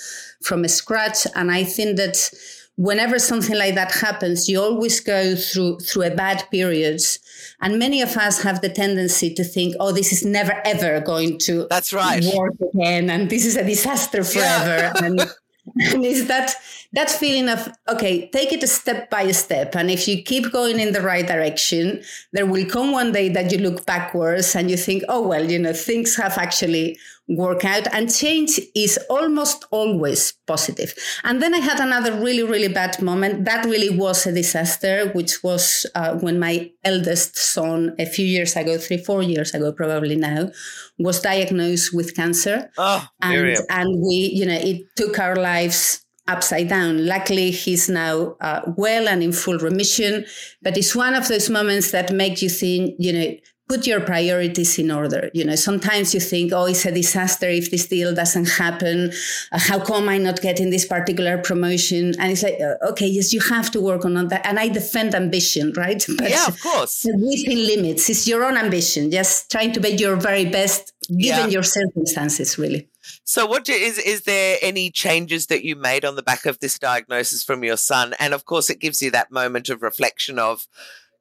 from 0.42 0.66
scratch. 0.66 1.26
And 1.36 1.50
I 1.50 1.64
think 1.64 1.96
that 1.96 2.30
whenever 2.76 3.20
something 3.20 3.56
like 3.56 3.76
that 3.76 3.92
happens, 3.92 4.48
you 4.48 4.60
always 4.60 4.98
go 4.98 5.36
through 5.36 5.78
through 5.78 6.02
a 6.02 6.14
bad 6.14 6.44
periods. 6.50 7.20
And 7.60 7.78
many 7.78 8.02
of 8.02 8.16
us 8.16 8.42
have 8.42 8.60
the 8.60 8.68
tendency 8.68 9.32
to 9.34 9.44
think, 9.44 9.76
oh, 9.78 9.92
this 9.92 10.12
is 10.12 10.24
never 10.24 10.60
ever 10.64 11.00
going 11.00 11.38
to 11.40 11.66
That's 11.70 11.92
right. 11.92 12.24
work 12.36 12.54
again 12.74 13.10
and 13.10 13.30
this 13.30 13.46
is 13.46 13.56
a 13.56 13.64
disaster 13.64 14.24
forever. 14.24 14.76
Yeah. 14.76 14.92
and, 15.04 15.20
and 15.92 16.04
it's 16.04 16.28
that 16.28 16.54
that 16.92 17.10
feeling 17.10 17.48
of 17.48 17.68
okay 17.88 18.28
take 18.28 18.52
it 18.52 18.62
a 18.62 18.66
step 18.66 19.08
by 19.10 19.22
a 19.22 19.34
step. 19.34 19.74
And 19.74 19.90
if 19.90 20.06
you 20.06 20.22
keep 20.22 20.52
going 20.52 20.78
in 20.78 20.92
the 20.92 21.00
right 21.00 21.26
direction 21.26 22.02
there 22.32 22.46
will 22.46 22.66
come 22.66 22.92
one 22.92 23.12
day 23.12 23.28
that 23.30 23.50
you 23.50 23.58
look 23.58 23.86
backwards 23.86 24.54
and 24.54 24.70
you 24.70 24.76
think 24.76 25.02
oh 25.08 25.26
well 25.26 25.50
you 25.50 25.58
know 25.58 25.72
things 25.72 26.16
have 26.16 26.36
actually 26.36 26.98
work 27.28 27.64
out 27.64 27.86
and 27.92 28.14
change 28.14 28.60
is 28.74 28.98
almost 29.08 29.64
always 29.70 30.34
positive. 30.46 30.94
and 31.24 31.40
then 31.40 31.54
i 31.54 31.58
had 31.58 31.80
another 31.80 32.12
really 32.20 32.42
really 32.42 32.68
bad 32.68 33.00
moment 33.00 33.44
that 33.46 33.64
really 33.64 33.96
was 33.96 34.26
a 34.26 34.32
disaster 34.32 35.10
which 35.14 35.42
was 35.42 35.86
uh, 35.94 36.14
when 36.18 36.38
my 36.38 36.70
eldest 36.84 37.36
son 37.38 37.94
a 37.98 38.04
few 38.04 38.26
years 38.26 38.56
ago 38.56 38.76
three 38.76 38.98
four 38.98 39.22
years 39.22 39.54
ago 39.54 39.72
probably 39.72 40.16
now 40.16 40.50
was 40.98 41.20
diagnosed 41.20 41.94
with 41.94 42.14
cancer 42.14 42.70
oh, 42.76 43.06
and, 43.22 43.56
and 43.70 44.02
we 44.02 44.30
you 44.34 44.44
know 44.44 44.60
it 44.60 44.82
took 44.96 45.18
our 45.18 45.36
lives 45.36 46.04
upside 46.26 46.68
down. 46.68 47.06
Luckily, 47.06 47.50
he's 47.50 47.88
now 47.88 48.36
uh, 48.40 48.62
well 48.76 49.08
and 49.08 49.22
in 49.22 49.32
full 49.32 49.58
remission. 49.58 50.24
But 50.62 50.76
it's 50.76 50.94
one 50.94 51.14
of 51.14 51.28
those 51.28 51.50
moments 51.50 51.90
that 51.90 52.12
make 52.12 52.42
you 52.42 52.48
think, 52.48 52.94
you 52.98 53.12
know, 53.12 53.34
put 53.68 53.86
your 53.86 54.00
priorities 54.00 54.78
in 54.78 54.90
order. 54.90 55.30
You 55.32 55.44
know, 55.44 55.54
sometimes 55.54 56.12
you 56.12 56.20
think, 56.20 56.52
oh, 56.52 56.66
it's 56.66 56.84
a 56.84 56.92
disaster 56.92 57.48
if 57.48 57.70
this 57.70 57.86
deal 57.86 58.14
doesn't 58.14 58.50
happen. 58.50 59.10
Uh, 59.52 59.58
how 59.58 59.82
come 59.82 60.08
I'm 60.08 60.22
not 60.22 60.42
getting 60.42 60.70
this 60.70 60.84
particular 60.84 61.38
promotion? 61.38 62.14
And 62.18 62.32
it's 62.32 62.42
like, 62.42 62.58
uh, 62.60 62.90
okay, 62.90 63.06
yes, 63.06 63.32
you 63.32 63.40
have 63.40 63.70
to 63.72 63.80
work 63.80 64.04
on 64.04 64.14
that. 64.28 64.46
And 64.46 64.58
I 64.58 64.68
defend 64.68 65.14
ambition, 65.14 65.72
right? 65.76 66.04
But 66.18 66.30
yeah, 66.30 66.46
of 66.46 66.60
course. 66.60 67.06
Within 67.06 67.66
limits, 67.66 68.10
it's 68.10 68.26
your 68.26 68.44
own 68.44 68.56
ambition, 68.56 69.10
just 69.10 69.50
trying 69.50 69.72
to 69.72 69.80
be 69.80 69.90
your 69.90 70.16
very 70.16 70.44
best 70.44 70.92
given 71.08 71.22
yeah. 71.22 71.46
your 71.46 71.62
circumstances, 71.62 72.58
really. 72.58 72.88
So, 73.24 73.46
what 73.46 73.64
do, 73.64 73.72
is 73.72 73.98
is 73.98 74.22
there 74.22 74.58
any 74.62 74.90
changes 74.90 75.46
that 75.46 75.64
you 75.64 75.76
made 75.76 76.04
on 76.04 76.16
the 76.16 76.22
back 76.22 76.46
of 76.46 76.60
this 76.60 76.78
diagnosis 76.78 77.42
from 77.42 77.64
your 77.64 77.76
son? 77.76 78.14
And 78.18 78.32
of 78.34 78.44
course, 78.44 78.70
it 78.70 78.80
gives 78.80 79.02
you 79.02 79.10
that 79.10 79.30
moment 79.30 79.68
of 79.68 79.82
reflection 79.82 80.38
of, 80.38 80.66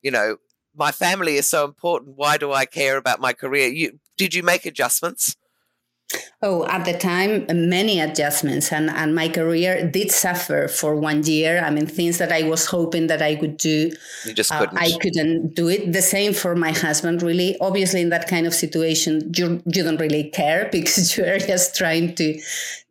you 0.01 0.11
know, 0.11 0.37
my 0.75 0.91
family 0.91 1.35
is 1.35 1.47
so 1.47 1.65
important. 1.65 2.17
Why 2.17 2.37
do 2.37 2.51
I 2.51 2.65
care 2.65 2.97
about 2.97 3.19
my 3.19 3.33
career? 3.33 3.67
You 3.67 3.99
did 4.17 4.33
you 4.33 4.43
make 4.43 4.65
adjustments? 4.65 5.35
Oh, 6.41 6.65
at 6.67 6.83
the 6.83 6.93
time, 6.93 7.45
many 7.69 7.99
adjustments, 7.99 8.71
and, 8.71 8.89
and 8.89 9.15
my 9.15 9.29
career 9.29 9.89
did 9.89 10.11
suffer 10.11 10.67
for 10.67 10.95
one 10.95 11.23
year. 11.23 11.63
I 11.63 11.69
mean, 11.69 11.87
things 11.87 12.17
that 12.17 12.31
I 12.31 12.43
was 12.43 12.65
hoping 12.65 13.07
that 13.07 13.21
I 13.21 13.37
would 13.39 13.57
do, 13.57 13.91
you 14.25 14.33
just 14.33 14.51
couldn't. 14.51 14.77
Uh, 14.77 14.81
I 14.81 14.91
couldn't 15.01 15.55
do 15.55 15.69
it. 15.69 15.93
The 15.93 16.01
same 16.01 16.33
for 16.33 16.55
my 16.55 16.71
husband, 16.71 17.21
really. 17.21 17.57
Obviously, 17.61 18.01
in 18.01 18.09
that 18.09 18.27
kind 18.27 18.45
of 18.45 18.53
situation, 18.53 19.31
you, 19.35 19.63
you 19.65 19.83
don't 19.83 19.99
really 19.99 20.29
care 20.29 20.67
because 20.71 21.15
you 21.17 21.23
are 21.23 21.39
just 21.39 21.75
trying 21.75 22.13
to 22.15 22.39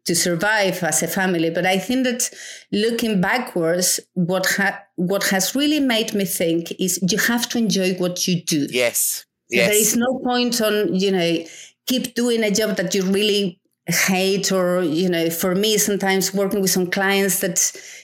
to 0.04 0.14
survive 0.14 0.82
as 0.82 1.02
a 1.02 1.08
family. 1.08 1.50
But 1.50 1.66
I 1.66 1.78
think 1.78 2.04
that 2.04 2.30
looking 2.72 3.20
backwards, 3.20 4.00
what 4.14 4.46
ha- 4.46 4.82
what 4.96 5.24
has 5.24 5.54
really 5.54 5.80
made 5.80 6.14
me 6.14 6.24
think 6.24 6.72
is 6.80 6.98
you 7.08 7.18
have 7.18 7.48
to 7.50 7.58
enjoy 7.58 7.94
what 7.94 8.26
you 8.26 8.42
do. 8.42 8.66
Yes. 8.70 9.26
Yes. 9.48 9.68
There 9.68 9.76
is 9.76 9.96
no 9.96 10.18
point 10.20 10.60
on, 10.60 10.94
you 10.94 11.12
know, 11.12 11.44
keep 11.86 12.14
doing 12.14 12.42
a 12.42 12.50
job 12.50 12.76
that 12.76 12.94
you 12.94 13.02
really 13.04 13.60
hate 13.86 14.52
or 14.52 14.82
you 14.82 15.08
know 15.08 15.28
for 15.28 15.56
me 15.56 15.76
sometimes 15.76 16.32
working 16.32 16.60
with 16.60 16.70
some 16.70 16.88
clients 16.88 17.40
that 17.40 17.52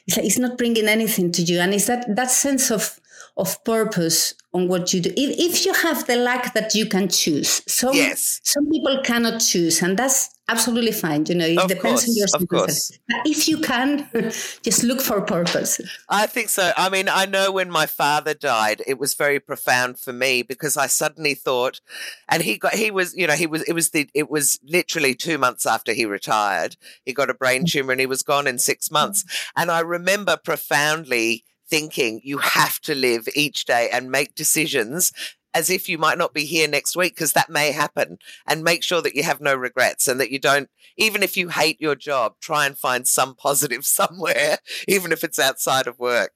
it's, 0.07 0.17
like, 0.17 0.27
it's 0.27 0.39
not 0.39 0.59
bringing 0.59 0.89
anything 0.89 1.31
to 1.31 1.41
you 1.41 1.61
and 1.61 1.73
it's 1.73 1.87
that 1.87 2.05
that 2.17 2.31
sense 2.31 2.73
of 2.73 2.99
of 3.37 3.63
purpose 3.63 4.35
on 4.53 4.67
what 4.67 4.93
you 4.93 5.01
do 5.01 5.11
if, 5.11 5.39
if 5.39 5.65
you 5.65 5.73
have 5.73 6.05
the 6.09 6.17
luck 6.17 6.53
that 6.55 6.75
you 6.75 6.85
can 6.85 7.09
choose 7.09 7.63
some 7.71 7.95
yes. 7.95 8.41
some 8.43 8.69
people 8.69 9.01
cannot 9.05 9.39
choose 9.39 9.81
and 9.81 9.97
that's 9.97 10.31
absolutely 10.49 10.93
fine. 10.93 11.25
You 11.27 11.35
know, 11.35 11.47
it 11.47 11.59
of 11.59 11.69
depends 11.69 12.03
course, 12.05 12.09
on 12.09 12.17
your 12.17 12.29
circumstances. 12.29 12.99
If 13.25 13.49
you 13.49 13.59
can, 13.59 14.09
just 14.63 14.83
look 14.83 15.01
for 15.01 15.21
purpose. 15.21 15.81
I 16.09 16.27
think 16.27 16.49
so. 16.49 16.73
I 16.77 16.89
mean, 16.89 17.09
I 17.09 17.27
know 17.27 17.53
when 17.53 17.71
my 17.71 17.87
father 17.87 18.35
died, 18.35 18.83
it 18.87 18.99
was 18.99 19.15
very 19.15 19.39
profound 19.39 19.99
for 19.99 20.13
me 20.13 20.43
because 20.43 20.77
I 20.77 20.87
suddenly 20.87 21.35
thought, 21.35 21.81
and 22.29 22.43
he 22.43 22.59
got, 22.59 22.75
he 22.75 22.91
was, 22.91 23.15
you 23.17 23.27
know, 23.27 23.35
he 23.35 23.47
was, 23.47 23.63
it 23.63 23.73
was 23.73 23.91
the, 23.91 24.09
it 24.15 24.31
was 24.31 24.59
literally 24.65 25.15
two 25.15 25.39
months 25.39 25.67
after 25.67 25.93
he 25.93 26.05
retired. 26.05 26.77
He 27.05 27.13
got 27.13 27.31
a 27.31 27.35
brain 27.35 27.65
mm. 27.65 27.71
tumor 27.71 27.93
and 27.93 28.01
he 28.01 28.07
was 28.07 28.23
gone 28.23 28.47
in 28.47 28.59
six 28.59 28.91
months. 28.91 29.25
And 29.57 29.71
I 29.71 29.81
remember 29.81 30.37
profoundly 30.37 31.45
thinking 31.69 32.21
you 32.25 32.39
have 32.39 32.81
to 32.81 32.95
live 32.95 33.29
each 33.35 33.67
day 33.67 33.91
and 33.93 34.11
make 34.11 34.35
decisions 34.35 35.13
as 35.55 35.71
if 35.71 35.89
you 35.89 35.99
might 35.99 36.19
not 36.19 36.35
be 36.35 36.45
here 36.45 36.69
next 36.69 36.97
week 36.97 37.15
because 37.15 37.33
that 37.33 37.51
may 37.51 37.73
happen 37.73 38.19
and 38.47 38.63
make 38.63 38.83
sure 38.83 39.01
that 39.01 39.15
you 39.15 39.23
have 39.23 39.41
no 39.41 39.55
regrets 39.55 40.07
and 40.07 40.21
that 40.21 40.31
you 40.31 40.39
don't 40.39 40.69
even 40.97 41.23
if 41.23 41.37
you 41.37 41.49
hate 41.49 41.81
your 41.81 41.95
job 41.95 42.35
try 42.41 42.67
and 42.67 42.77
find 42.77 43.07
some 43.07 43.35
positive 43.35 43.85
somewhere 43.99 44.59
even 44.87 45.13
if 45.13 45.25
it's 45.25 45.39
outside 45.39 45.87
of 45.87 45.99
work 45.99 46.35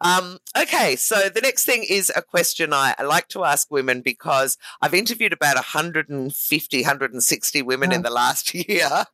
um, 0.00 0.38
okay, 0.56 0.96
so 0.96 1.28
the 1.28 1.40
next 1.40 1.64
thing 1.64 1.84
is 1.88 2.12
a 2.14 2.22
question 2.22 2.72
I, 2.72 2.94
I, 2.98 3.04
like 3.04 3.28
to 3.28 3.44
ask 3.44 3.70
women 3.70 4.00
because 4.00 4.58
I've 4.82 4.94
interviewed 4.94 5.32
about 5.32 5.56
150, 5.56 6.82
160 6.82 7.62
women 7.62 7.92
in 7.92 8.02
the 8.02 8.10
last 8.10 8.54
year, 8.68 9.04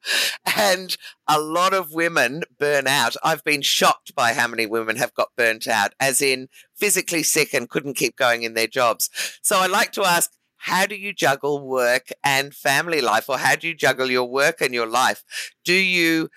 and 0.57 0.97
a 1.29 1.41
lot 1.41 1.75
of 1.75 1.93
women 1.93 2.43
burn 2.59 2.87
out. 2.87 3.17
I've 3.23 3.45
been 3.45 3.63
shocked 3.63 4.15
by 4.15 4.33
how 4.33 4.49
many 4.49 4.67
women 4.67 4.97
have 4.97 5.15
got 5.15 5.29
burnt 5.37 5.69
out, 5.69 5.93
as 6.01 6.21
in 6.21 6.49
physically 6.75 7.23
sick 7.23 7.55
and 7.55 7.69
couldn't 7.69 7.97
keep 7.97 8.17
going 8.17 8.43
in 8.43 8.55
their 8.55 8.67
jobs. 8.67 9.11
So 9.43 9.61
I 9.61 9.67
like 9.67 9.93
to 9.93 10.05
ask, 10.05 10.31
how 10.57 10.87
do 10.87 10.95
you 10.95 11.13
juggle 11.13 11.67
work 11.67 12.09
and 12.23 12.55
family 12.55 13.01
life, 13.01 13.29
or 13.29 13.39
how 13.39 13.57
do 13.57 13.69
you 13.69 13.75
juggle 13.75 14.11
your 14.11 14.29
work 14.29 14.61
and 14.61 14.73
your 14.73 14.87
life? 14.87 15.25
Do 15.65 15.75
you 15.75 16.29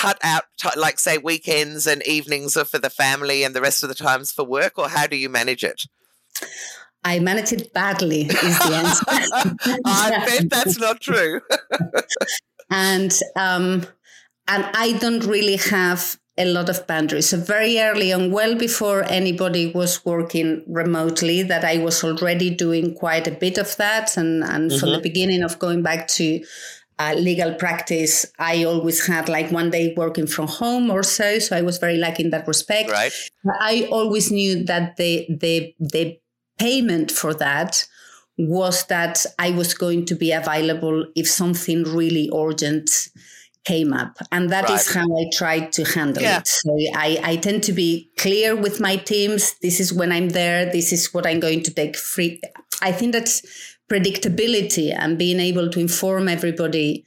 cut 0.00 0.18
out 0.22 0.44
t- 0.58 0.68
like 0.76 0.98
say 0.98 1.18
weekends 1.18 1.86
and 1.86 2.06
evenings 2.06 2.56
are 2.56 2.64
for 2.64 2.78
the 2.78 2.90
family 2.90 3.44
and 3.44 3.54
the 3.54 3.60
rest 3.60 3.82
of 3.82 3.88
the 3.88 3.94
times 3.94 4.32
for 4.32 4.44
work 4.44 4.78
or 4.78 4.88
how 4.88 5.06
do 5.06 5.16
you 5.16 5.28
manage 5.28 5.64
it 5.64 5.82
I 7.02 7.18
manage 7.18 7.52
it 7.52 7.72
badly, 7.72 8.22
is 8.22 8.58
the 8.58 8.74
answer. 9.64 9.78
I 9.86 10.10
bet 10.26 10.50
that's 10.50 10.78
not 10.78 11.00
true. 11.00 11.40
and 12.70 13.12
um, 13.36 13.86
and 14.46 14.64
I 14.74 14.98
don't 14.98 15.24
really 15.24 15.56
have 15.56 16.18
a 16.36 16.44
lot 16.44 16.68
of 16.68 16.86
boundaries. 16.86 17.28
So 17.30 17.38
very 17.38 17.78
early 17.78 18.12
on, 18.12 18.32
well 18.32 18.54
before 18.54 19.04
anybody 19.04 19.72
was 19.72 20.04
working 20.04 20.62
remotely, 20.66 21.42
that 21.42 21.64
I 21.64 21.78
was 21.78 22.04
already 22.04 22.50
doing 22.50 22.94
quite 22.94 23.26
a 23.26 23.32
bit 23.32 23.56
of 23.56 23.76
that. 23.76 24.16
And 24.16 24.44
and 24.44 24.70
mm-hmm. 24.70 24.78
from 24.78 24.90
the 24.90 24.96
mm-hmm. 24.96 25.02
beginning 25.02 25.42
of 25.42 25.58
going 25.58 25.82
back 25.82 26.06
to 26.08 26.44
uh, 27.00 27.14
legal 27.14 27.54
practice, 27.54 28.26
I 28.38 28.64
always 28.64 29.06
had 29.06 29.28
like 29.28 29.50
one 29.50 29.70
day 29.70 29.94
working 29.96 30.26
from 30.26 30.48
home 30.48 30.90
or 30.90 31.02
so. 31.02 31.38
So 31.38 31.56
I 31.56 31.62
was 31.62 31.78
very 31.78 31.96
lucky 31.96 32.24
in 32.24 32.30
that 32.30 32.46
respect. 32.46 32.90
Right. 32.90 33.12
I 33.60 33.88
always 33.90 34.30
knew 34.30 34.64
that 34.64 34.96
the 34.96 35.26
the 35.28 35.74
the 35.80 36.20
payment 36.58 37.10
for 37.10 37.32
that 37.34 37.86
was 38.36 38.84
that 38.86 39.24
I 39.38 39.50
was 39.50 39.72
going 39.72 40.04
to 40.06 40.14
be 40.14 40.32
available 40.32 41.06
if 41.16 41.26
something 41.28 41.84
really 41.84 42.30
urgent 42.34 43.08
came 43.64 43.92
up. 43.92 44.16
And 44.32 44.50
that 44.50 44.68
right. 44.68 44.78
is 44.78 44.92
how 44.92 45.04
I 45.04 45.24
tried 45.32 45.72
to 45.72 45.84
handle 45.84 46.22
yeah. 46.22 46.38
it. 46.38 46.48
So 46.48 46.70
I, 46.94 47.20
I 47.22 47.36
tend 47.36 47.62
to 47.64 47.72
be 47.72 48.10
clear 48.16 48.56
with 48.56 48.80
my 48.80 48.96
teams. 48.96 49.54
This 49.60 49.80
is 49.80 49.92
when 49.92 50.12
I'm 50.12 50.30
there. 50.30 50.70
This 50.70 50.92
is 50.92 51.12
what 51.12 51.26
I'm 51.26 51.40
going 51.40 51.62
to 51.64 51.74
take 51.74 51.96
free. 51.96 52.40
I 52.80 52.92
think 52.92 53.12
that's 53.12 53.42
predictability 53.90 54.94
and 54.96 55.18
being 55.18 55.40
able 55.40 55.68
to 55.68 55.80
inform 55.80 56.28
everybody 56.28 57.04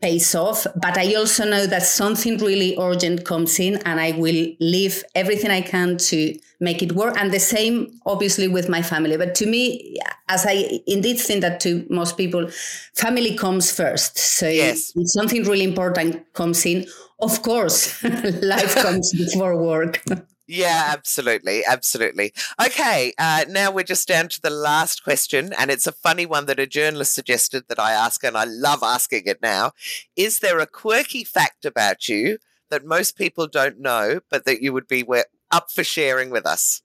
pays 0.00 0.34
off. 0.34 0.66
But 0.76 0.96
I 0.98 1.14
also 1.14 1.44
know 1.44 1.66
that 1.66 1.82
something 1.82 2.38
really 2.38 2.76
urgent 2.78 3.24
comes 3.24 3.58
in 3.58 3.76
and 3.84 4.00
I 4.00 4.12
will 4.12 4.46
leave 4.60 5.04
everything 5.14 5.50
I 5.50 5.60
can 5.60 5.96
to 5.98 6.34
make 6.58 6.82
it 6.82 6.92
work. 6.92 7.16
And 7.18 7.32
the 7.32 7.40
same, 7.40 8.00
obviously, 8.06 8.48
with 8.48 8.68
my 8.68 8.82
family. 8.82 9.16
But 9.16 9.34
to 9.36 9.46
me, 9.46 9.98
as 10.28 10.46
I 10.46 10.80
indeed 10.86 11.18
think 11.18 11.42
that 11.42 11.60
to 11.60 11.86
most 11.90 12.16
people, 12.16 12.48
family 12.94 13.36
comes 13.36 13.70
first. 13.70 14.18
So 14.18 14.48
yes. 14.48 14.92
if 14.94 15.10
something 15.10 15.44
really 15.44 15.64
important 15.64 16.32
comes 16.32 16.64
in, 16.66 16.86
of 17.20 17.42
course, 17.42 18.02
life 18.42 18.74
comes 18.76 19.12
before 19.12 19.56
work. 19.62 20.02
Yeah, 20.52 20.86
absolutely. 20.88 21.64
Absolutely. 21.64 22.32
Okay. 22.60 23.12
Uh, 23.18 23.44
now 23.48 23.70
we're 23.70 23.84
just 23.84 24.08
down 24.08 24.28
to 24.30 24.40
the 24.42 24.50
last 24.50 25.04
question. 25.04 25.52
And 25.56 25.70
it's 25.70 25.86
a 25.86 25.92
funny 25.92 26.26
one 26.26 26.46
that 26.46 26.58
a 26.58 26.66
journalist 26.66 27.14
suggested 27.14 27.64
that 27.68 27.78
I 27.78 27.92
ask, 27.92 28.24
and 28.24 28.36
I 28.36 28.44
love 28.44 28.82
asking 28.82 29.24
it 29.26 29.40
now. 29.40 29.72
Is 30.16 30.40
there 30.40 30.58
a 30.58 30.66
quirky 30.66 31.22
fact 31.22 31.64
about 31.64 32.08
you 32.08 32.38
that 32.68 32.84
most 32.84 33.16
people 33.16 33.46
don't 33.46 33.78
know, 33.78 34.20
but 34.28 34.44
that 34.44 34.60
you 34.60 34.72
would 34.72 34.88
be 34.88 35.04
up 35.52 35.70
for 35.70 35.84
sharing 35.84 36.30
with 36.30 36.46
us? 36.46 36.82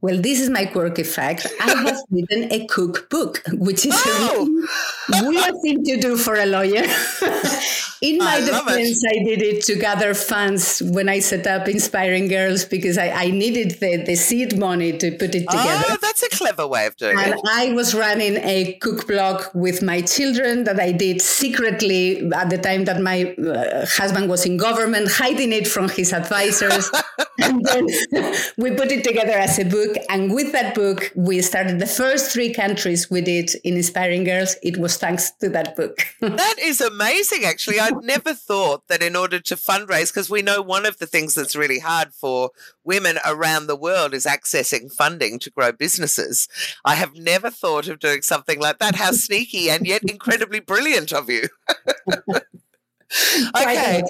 Well, 0.00 0.20
this 0.20 0.38
is 0.40 0.50
my 0.50 0.66
quirky 0.66 1.02
fact. 1.02 1.46
I 1.60 1.70
have 1.70 1.98
written 2.10 2.52
a 2.52 2.66
cookbook, 2.66 3.42
which 3.52 3.86
is 3.86 3.94
oh. 3.96 4.68
a 5.14 5.26
weird 5.26 5.54
thing 5.62 5.82
to 5.84 5.96
do 5.98 6.16
for 6.16 6.34
a 6.34 6.44
lawyer. 6.44 6.84
In 8.02 8.18
my 8.18 8.34
I 8.34 8.40
defense, 8.40 9.02
I 9.08 9.24
did 9.24 9.40
it 9.40 9.62
to 9.64 9.76
gather 9.76 10.12
funds 10.12 10.82
when 10.84 11.08
I 11.08 11.20
set 11.20 11.46
up 11.46 11.68
Inspiring 11.68 12.28
Girls 12.28 12.66
because 12.66 12.98
I, 12.98 13.08
I 13.08 13.30
needed 13.30 13.80
the, 13.80 14.04
the 14.04 14.14
seed 14.14 14.58
money 14.58 14.98
to 14.98 15.10
put 15.12 15.34
it 15.34 15.48
together. 15.48 15.84
Oh, 15.88 15.96
that's 16.02 16.22
a 16.22 16.28
clever 16.28 16.66
way 16.66 16.84
of 16.84 16.96
doing 16.98 17.16
and 17.16 17.28
it. 17.28 17.32
And 17.32 17.48
I 17.48 17.72
was 17.72 17.94
running 17.94 18.36
a 18.36 18.74
cook 18.82 19.06
blog 19.08 19.44
with 19.54 19.80
my 19.80 20.02
children 20.02 20.64
that 20.64 20.78
I 20.78 20.92
did 20.92 21.22
secretly 21.22 22.30
at 22.32 22.50
the 22.50 22.58
time 22.58 22.84
that 22.84 23.00
my 23.00 23.34
uh, 23.36 23.86
husband 23.86 24.28
was 24.28 24.44
in 24.44 24.58
government, 24.58 25.10
hiding 25.10 25.52
it 25.52 25.66
from 25.66 25.88
his 25.88 26.12
advisors. 26.12 26.90
and 27.38 27.64
then 27.64 27.86
we 28.58 28.72
put 28.72 28.92
it 28.92 29.02
together 29.02 29.32
as 29.32 29.53
a 29.58 29.64
book. 29.64 29.96
And 30.08 30.32
with 30.32 30.52
that 30.52 30.74
book, 30.74 31.12
we 31.14 31.40
started 31.42 31.78
the 31.78 31.86
first 31.86 32.32
three 32.32 32.52
countries 32.52 33.10
we 33.10 33.20
did 33.20 33.50
in 33.64 33.76
Inspiring 33.76 34.24
Girls. 34.24 34.56
It 34.62 34.76
was 34.78 34.96
thanks 34.96 35.30
to 35.40 35.48
that 35.50 35.76
book. 35.76 35.98
that 36.20 36.56
is 36.60 36.80
amazing, 36.80 37.44
actually. 37.44 37.80
I'd 37.80 38.02
never 38.02 38.34
thought 38.34 38.88
that 38.88 39.02
in 39.02 39.16
order 39.16 39.40
to 39.40 39.56
fundraise, 39.56 40.12
because 40.12 40.30
we 40.30 40.42
know 40.42 40.62
one 40.62 40.86
of 40.86 40.98
the 40.98 41.06
things 41.06 41.34
that's 41.34 41.56
really 41.56 41.78
hard 41.78 42.14
for 42.14 42.50
women 42.84 43.18
around 43.24 43.66
the 43.66 43.76
world 43.76 44.14
is 44.14 44.26
accessing 44.26 44.92
funding 44.92 45.38
to 45.40 45.50
grow 45.50 45.72
businesses. 45.72 46.48
I 46.84 46.94
have 46.94 47.14
never 47.14 47.50
thought 47.50 47.88
of 47.88 47.98
doing 47.98 48.22
something 48.22 48.60
like 48.60 48.78
that. 48.78 48.96
How 48.96 49.12
sneaky 49.12 49.70
and 49.70 49.86
yet 49.86 50.02
incredibly 50.08 50.60
brilliant 50.60 51.12
of 51.12 51.30
you. 51.30 51.48
okay 53.56 54.02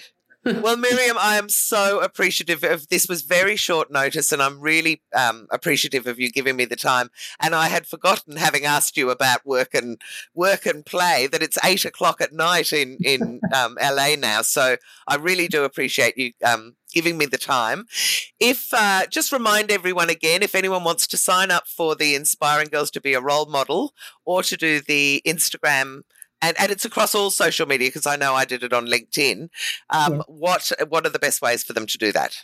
well, 0.45 0.77
Miriam, 0.77 1.17
I 1.19 1.37
am 1.37 1.49
so 1.49 2.01
appreciative 2.01 2.63
of 2.65 2.89
this. 2.89 3.09
Was 3.09 3.23
very 3.23 3.57
short 3.57 3.91
notice, 3.91 4.33
and 4.33 4.43
I'm 4.43 4.61
really 4.61 5.03
um, 5.15 5.47
appreciative 5.51 6.07
of 6.07 6.19
you 6.19 6.31
giving 6.31 6.57
me 6.57 6.65
the 6.65 6.77
time. 6.77 7.11
And 7.41 7.55
I 7.55 7.69
had 7.69 7.87
forgotten, 7.87 8.37
having 8.37 8.65
asked 8.65 8.97
you 8.97 9.11
about 9.11 9.47
work 9.47 9.75
and 9.75 10.01
work 10.35 10.67
and 10.67 10.85
play, 10.85 11.27
that 11.27 11.43
it's 11.43 11.59
eight 11.65 11.85
o'clock 11.85 12.21
at 12.21 12.33
night 12.33 12.73
in 12.73 12.99
in 13.05 13.41
um, 13.55 13.77
LA 13.83 14.17
now. 14.17 14.43
So 14.43 14.77
I 15.07 15.17
really 15.17 15.49
do 15.49 15.65
appreciate 15.65 16.17
you 16.17 16.33
um, 16.45 16.77
giving 16.93 17.19
me 17.19 17.27
the 17.27 17.39
time. 17.39 17.87
If 18.41 18.73
uh, 18.73 19.07
just 19.11 19.33
remind 19.33 19.71
everyone 19.71 20.11
again, 20.11 20.43
if 20.43 20.55
anyone 20.55 20.85
wants 20.85 21.07
to 21.09 21.17
sign 21.17 21.51
up 21.51 21.67
for 21.67 21.95
the 21.95 22.15
Inspiring 22.15 22.69
Girls 22.69 22.91
to 22.93 23.01
be 23.01 23.15
a 23.15 23.21
role 23.21 23.47
model 23.47 23.93
or 24.25 24.43
to 24.45 24.57
do 24.57 24.81
the 24.81 25.21
Instagram 25.27 26.03
and, 26.45 26.57
and 26.61 26.71
it's 26.71 26.85
across 26.85 27.15
all 27.15 27.31
social 27.31 27.65
media 27.67 27.89
because 27.89 28.07
I 28.07 28.17
know 28.17 28.35
I 28.35 28.45
did 28.45 28.63
it 28.63 28.75
on 28.75 28.87
LinkedIn. 28.87 29.49
Um, 29.91 30.17
yeah. 30.17 30.23
What 30.27 30.73
what 30.89 31.07
are 31.07 31.11
the 31.11 31.19
best 31.19 31.43
ways 31.43 31.65
for 31.65 31.73
them 31.73 31.87
to 31.87 31.99
do 31.99 32.13
that? 32.13 32.37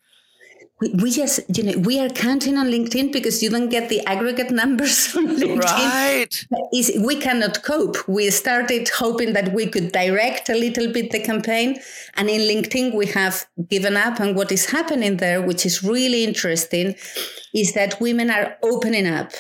We, 0.79 0.89
we 0.89 1.11
just, 1.11 1.39
you 1.57 1.63
know, 1.63 1.77
we 1.79 1.99
are 1.99 2.09
counting 2.09 2.57
on 2.57 2.67
LinkedIn 2.67 3.11
because 3.11 3.41
you 3.41 3.49
don't 3.49 3.69
get 3.69 3.89
the 3.89 4.05
aggregate 4.05 4.51
numbers 4.51 5.07
from 5.11 5.27
LinkedIn. 5.27 5.59
Right. 5.59 6.45
Is, 6.73 6.91
we 7.03 7.15
cannot 7.19 7.63
cope. 7.63 8.07
We 8.07 8.29
started 8.29 8.89
hoping 8.89 9.33
that 9.33 9.53
we 9.53 9.65
could 9.67 9.91
direct 9.91 10.49
a 10.49 10.55
little 10.55 10.91
bit 10.93 11.11
the 11.11 11.19
campaign. 11.19 11.79
And 12.15 12.29
in 12.29 12.41
LinkedIn, 12.41 12.93
we 12.93 13.07
have 13.07 13.47
given 13.69 13.97
up. 13.97 14.19
And 14.19 14.35
what 14.35 14.51
is 14.51 14.69
happening 14.69 15.17
there, 15.17 15.41
which 15.41 15.65
is 15.65 15.83
really 15.83 16.23
interesting, 16.23 16.95
is 17.53 17.73
that 17.73 17.99
women 17.99 18.29
are 18.29 18.57
opening 18.61 19.07
up. 19.07 19.31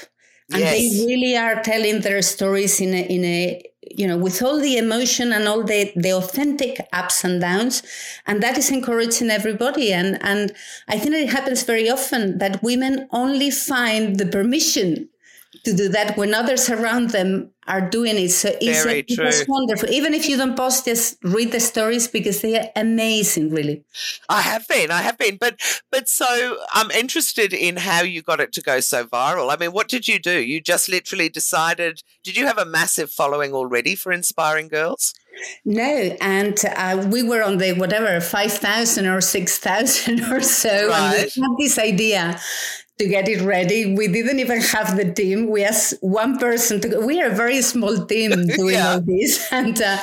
And 0.51 0.61
yes. 0.61 0.77
they 0.77 1.05
really 1.05 1.35
are 1.35 1.61
telling 1.61 2.01
their 2.01 2.21
stories 2.21 2.79
in 2.79 2.93
a, 2.93 3.01
in 3.01 3.25
a 3.25 3.63
you 3.95 4.07
know, 4.07 4.17
with 4.17 4.41
all 4.41 4.59
the 4.59 4.77
emotion 4.77 5.31
and 5.31 5.47
all 5.47 5.63
the, 5.63 5.91
the 5.95 6.11
authentic 6.11 6.87
ups 6.93 7.23
and 7.23 7.41
downs. 7.41 7.83
And 8.25 8.41
that 8.43 8.57
is 8.57 8.69
encouraging 8.71 9.29
everybody. 9.29 9.93
And, 9.93 10.17
and 10.21 10.53
I 10.87 10.97
think 10.97 11.15
it 11.15 11.29
happens 11.29 11.63
very 11.63 11.89
often 11.89 12.37
that 12.39 12.63
women 12.63 13.07
only 13.11 13.51
find 13.51 14.17
the 14.17 14.25
permission 14.25 15.09
to 15.63 15.75
do 15.75 15.89
that 15.89 16.17
when 16.17 16.33
others 16.33 16.69
around 16.69 17.11
them 17.11 17.51
are 17.67 17.81
doing 17.81 18.17
it. 18.17 18.29
So 18.29 18.49
it's, 18.61 18.83
Very 18.83 18.99
a, 18.99 19.03
true. 19.03 19.25
it's 19.25 19.47
wonderful. 19.47 19.89
Even 19.89 20.13
if 20.13 20.27
you 20.27 20.37
don't 20.37 20.55
post, 20.55 20.85
just 20.85 21.17
read 21.23 21.51
the 21.51 21.59
stories 21.59 22.07
because 22.07 22.41
they 22.41 22.57
are 22.57 22.69
amazing, 22.75 23.49
really. 23.51 23.83
I 24.29 24.41
have 24.41 24.67
been, 24.67 24.89
I 24.89 25.01
have 25.01 25.17
been, 25.17 25.37
but 25.37 25.59
but 25.91 26.07
so 26.07 26.57
I'm 26.73 26.91
interested 26.91 27.53
in 27.53 27.77
how 27.77 28.03
you 28.03 28.21
got 28.21 28.39
it 28.39 28.53
to 28.53 28.61
go 28.61 28.79
so 28.79 29.05
viral. 29.05 29.51
I 29.51 29.57
mean, 29.57 29.71
what 29.71 29.87
did 29.89 30.07
you 30.07 30.19
do? 30.19 30.39
You 30.39 30.61
just 30.61 30.89
literally 30.89 31.29
decided. 31.29 32.01
Did 32.23 32.37
you 32.37 32.47
have 32.47 32.57
a 32.57 32.65
massive 32.65 33.11
following 33.11 33.53
already 33.53 33.95
for 33.95 34.11
inspiring 34.11 34.67
girls? 34.69 35.13
No, 35.65 36.15
and 36.21 36.57
uh, 36.75 37.07
we 37.11 37.21
were 37.21 37.43
on 37.43 37.57
the 37.57 37.73
whatever 37.73 38.19
five 38.21 38.53
thousand 38.53 39.07
or 39.07 39.21
six 39.21 39.57
thousand 39.57 40.21
or 40.31 40.41
so, 40.41 40.89
right. 40.89 41.29
and 41.35 41.57
we 41.57 41.65
had 41.65 41.69
this 41.69 41.77
idea 41.79 42.39
to 42.99 43.07
get 43.07 43.27
it 43.27 43.41
ready. 43.41 43.95
We 43.95 44.07
didn't 44.07 44.39
even 44.39 44.61
have 44.61 44.97
the 44.97 45.11
team. 45.13 45.49
We 45.49 45.63
asked 45.63 45.95
one 46.01 46.37
person 46.37 46.81
to. 46.81 47.05
We 47.05 47.21
are 47.21 47.29
a 47.29 47.35
very 47.35 47.61
small 47.61 48.05
team 48.05 48.31
doing 48.47 48.75
yeah. 48.75 48.93
all 48.93 49.01
this, 49.01 49.47
and 49.51 49.79
uh, 49.81 49.97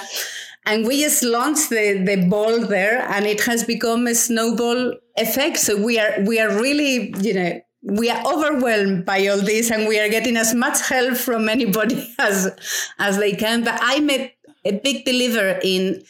and 0.66 0.86
we 0.86 1.02
just 1.02 1.22
launched 1.22 1.70
the 1.70 2.02
the 2.04 2.26
ball 2.28 2.66
there, 2.66 3.02
and 3.10 3.26
it 3.26 3.40
has 3.42 3.64
become 3.64 4.06
a 4.06 4.14
snowball 4.14 4.94
effect. 5.16 5.58
So 5.58 5.82
we 5.82 5.98
are 5.98 6.20
we 6.24 6.40
are 6.40 6.50
really 6.60 7.14
you 7.18 7.34
know 7.34 7.60
we 7.82 8.10
are 8.10 8.22
overwhelmed 8.26 9.04
by 9.04 9.26
all 9.26 9.40
this, 9.40 9.70
and 9.70 9.88
we 9.88 9.98
are 9.98 10.08
getting 10.08 10.36
as 10.36 10.54
much 10.54 10.80
help 10.88 11.16
from 11.16 11.48
anybody 11.48 12.14
as 12.18 12.50
as 12.98 13.18
they 13.18 13.32
can. 13.32 13.64
But 13.64 13.78
I'm 13.82 14.08
a, 14.10 14.32
a 14.64 14.72
big 14.72 15.04
believer 15.04 15.58
in 15.62 16.02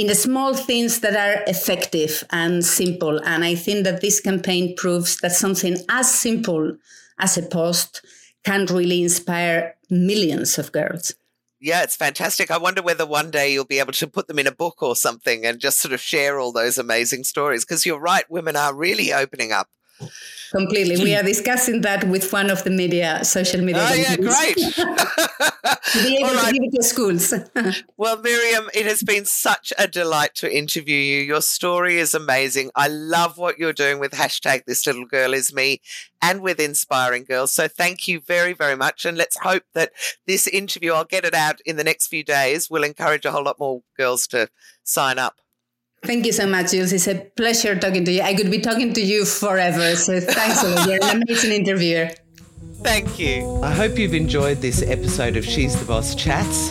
in 0.00 0.06
the 0.06 0.14
small 0.14 0.54
things 0.54 1.00
that 1.00 1.14
are 1.14 1.44
effective 1.46 2.24
and 2.30 2.64
simple. 2.64 3.20
And 3.22 3.44
I 3.44 3.54
think 3.54 3.84
that 3.84 4.00
this 4.00 4.18
campaign 4.18 4.74
proves 4.74 5.18
that 5.18 5.32
something 5.32 5.76
as 5.90 6.10
simple 6.10 6.74
as 7.18 7.36
a 7.36 7.42
post 7.42 8.02
can 8.42 8.64
really 8.64 9.02
inspire 9.02 9.76
millions 9.90 10.58
of 10.58 10.72
girls. 10.72 11.12
Yeah, 11.60 11.82
it's 11.82 11.96
fantastic. 11.96 12.50
I 12.50 12.56
wonder 12.56 12.80
whether 12.80 13.04
one 13.04 13.30
day 13.30 13.52
you'll 13.52 13.66
be 13.66 13.78
able 13.78 13.92
to 13.92 14.06
put 14.06 14.26
them 14.26 14.38
in 14.38 14.46
a 14.46 14.52
book 14.52 14.82
or 14.82 14.96
something 14.96 15.44
and 15.44 15.60
just 15.60 15.80
sort 15.80 15.92
of 15.92 16.00
share 16.00 16.40
all 16.40 16.50
those 16.50 16.78
amazing 16.78 17.24
stories. 17.24 17.66
Because 17.66 17.84
you're 17.84 18.00
right, 18.00 18.24
women 18.30 18.56
are 18.56 18.74
really 18.74 19.12
opening 19.12 19.52
up. 19.52 19.68
Completely. 20.50 20.96
We 21.02 21.14
are 21.14 21.22
discussing 21.22 21.82
that 21.82 22.04
with 22.08 22.32
one 22.32 22.50
of 22.50 22.64
the 22.64 22.70
media, 22.70 23.24
social 23.24 23.60
media. 23.60 23.86
Oh, 23.88 23.94
yeah, 23.94 24.16
great. 24.16 24.56
to 25.92 26.02
be 26.02 26.16
able 26.16 26.34
right. 26.34 26.46
to 26.46 26.52
give 26.52 26.62
it 26.64 26.74
to 26.74 26.82
schools. 26.82 27.32
well, 27.96 28.20
Miriam, 28.20 28.68
it 28.74 28.86
has 28.86 29.02
been 29.02 29.24
such 29.24 29.72
a 29.78 29.86
delight 29.86 30.34
to 30.36 30.52
interview 30.52 30.96
you. 30.96 31.20
Your 31.20 31.40
story 31.40 31.98
is 31.98 32.14
amazing. 32.14 32.70
I 32.74 32.88
love 32.88 33.38
what 33.38 33.58
you're 33.58 33.72
doing 33.72 34.00
with 34.00 34.12
hashtag 34.12 34.64
this 34.64 34.86
little 34.86 35.06
girl 35.06 35.34
is 35.34 35.54
me 35.54 35.80
and 36.20 36.40
with 36.40 36.58
inspiring 36.58 37.24
girls. 37.24 37.52
So 37.52 37.68
thank 37.68 38.08
you 38.08 38.20
very, 38.20 38.52
very 38.52 38.76
much. 38.76 39.04
And 39.04 39.16
let's 39.16 39.38
hope 39.38 39.62
that 39.74 39.92
this 40.26 40.48
interview, 40.48 40.92
I'll 40.92 41.04
get 41.04 41.24
it 41.24 41.34
out 41.34 41.60
in 41.64 41.76
the 41.76 41.84
next 41.84 42.08
few 42.08 42.24
days, 42.24 42.68
will 42.68 42.84
encourage 42.84 43.24
a 43.24 43.30
whole 43.30 43.44
lot 43.44 43.60
more 43.60 43.82
girls 43.96 44.26
to 44.28 44.48
sign 44.82 45.18
up. 45.18 45.36
Thank 46.02 46.26
you 46.26 46.32
so 46.32 46.46
much, 46.46 46.70
Jules. 46.70 46.92
It's 46.92 47.08
a 47.08 47.16
pleasure 47.36 47.78
talking 47.78 48.04
to 48.06 48.12
you. 48.12 48.22
I 48.22 48.34
could 48.34 48.50
be 48.50 48.60
talking 48.60 48.92
to 48.94 49.00
you 49.00 49.24
forever. 49.24 49.94
So 49.96 50.20
thanks 50.20 50.62
a 50.62 50.68
lot. 50.68 50.88
You're 50.88 51.02
an 51.04 51.22
amazing 51.22 51.52
interviewer. 51.52 52.10
Thank 52.82 53.18
you. 53.18 53.60
I 53.62 53.72
hope 53.72 53.98
you've 53.98 54.14
enjoyed 54.14 54.62
this 54.62 54.82
episode 54.82 55.36
of 55.36 55.44
She's 55.44 55.78
the 55.78 55.84
Boss 55.84 56.14
Chats. 56.14 56.70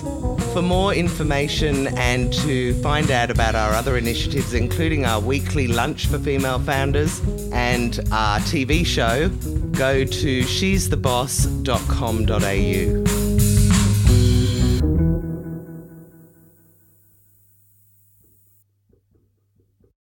For 0.54 0.63
more 0.63 0.96
information 0.96 1.96
and 2.00 2.34
to 2.34 2.74
find 2.82 3.12
out 3.12 3.30
about 3.30 3.54
our 3.54 3.74
other 3.74 3.98
initiatives, 3.98 4.56
including 4.56 5.06
our 5.06 5.20
weekly 5.20 5.68
lunch 5.68 6.08
for 6.08 6.18
female 6.18 6.58
founders 6.58 7.22
and 7.54 8.00
our 8.12 8.39
TV 8.39 8.84
show, 8.84 9.30
go 9.78 10.04
to 10.04 10.42
she'stheboss.com.au. 10.42 13.19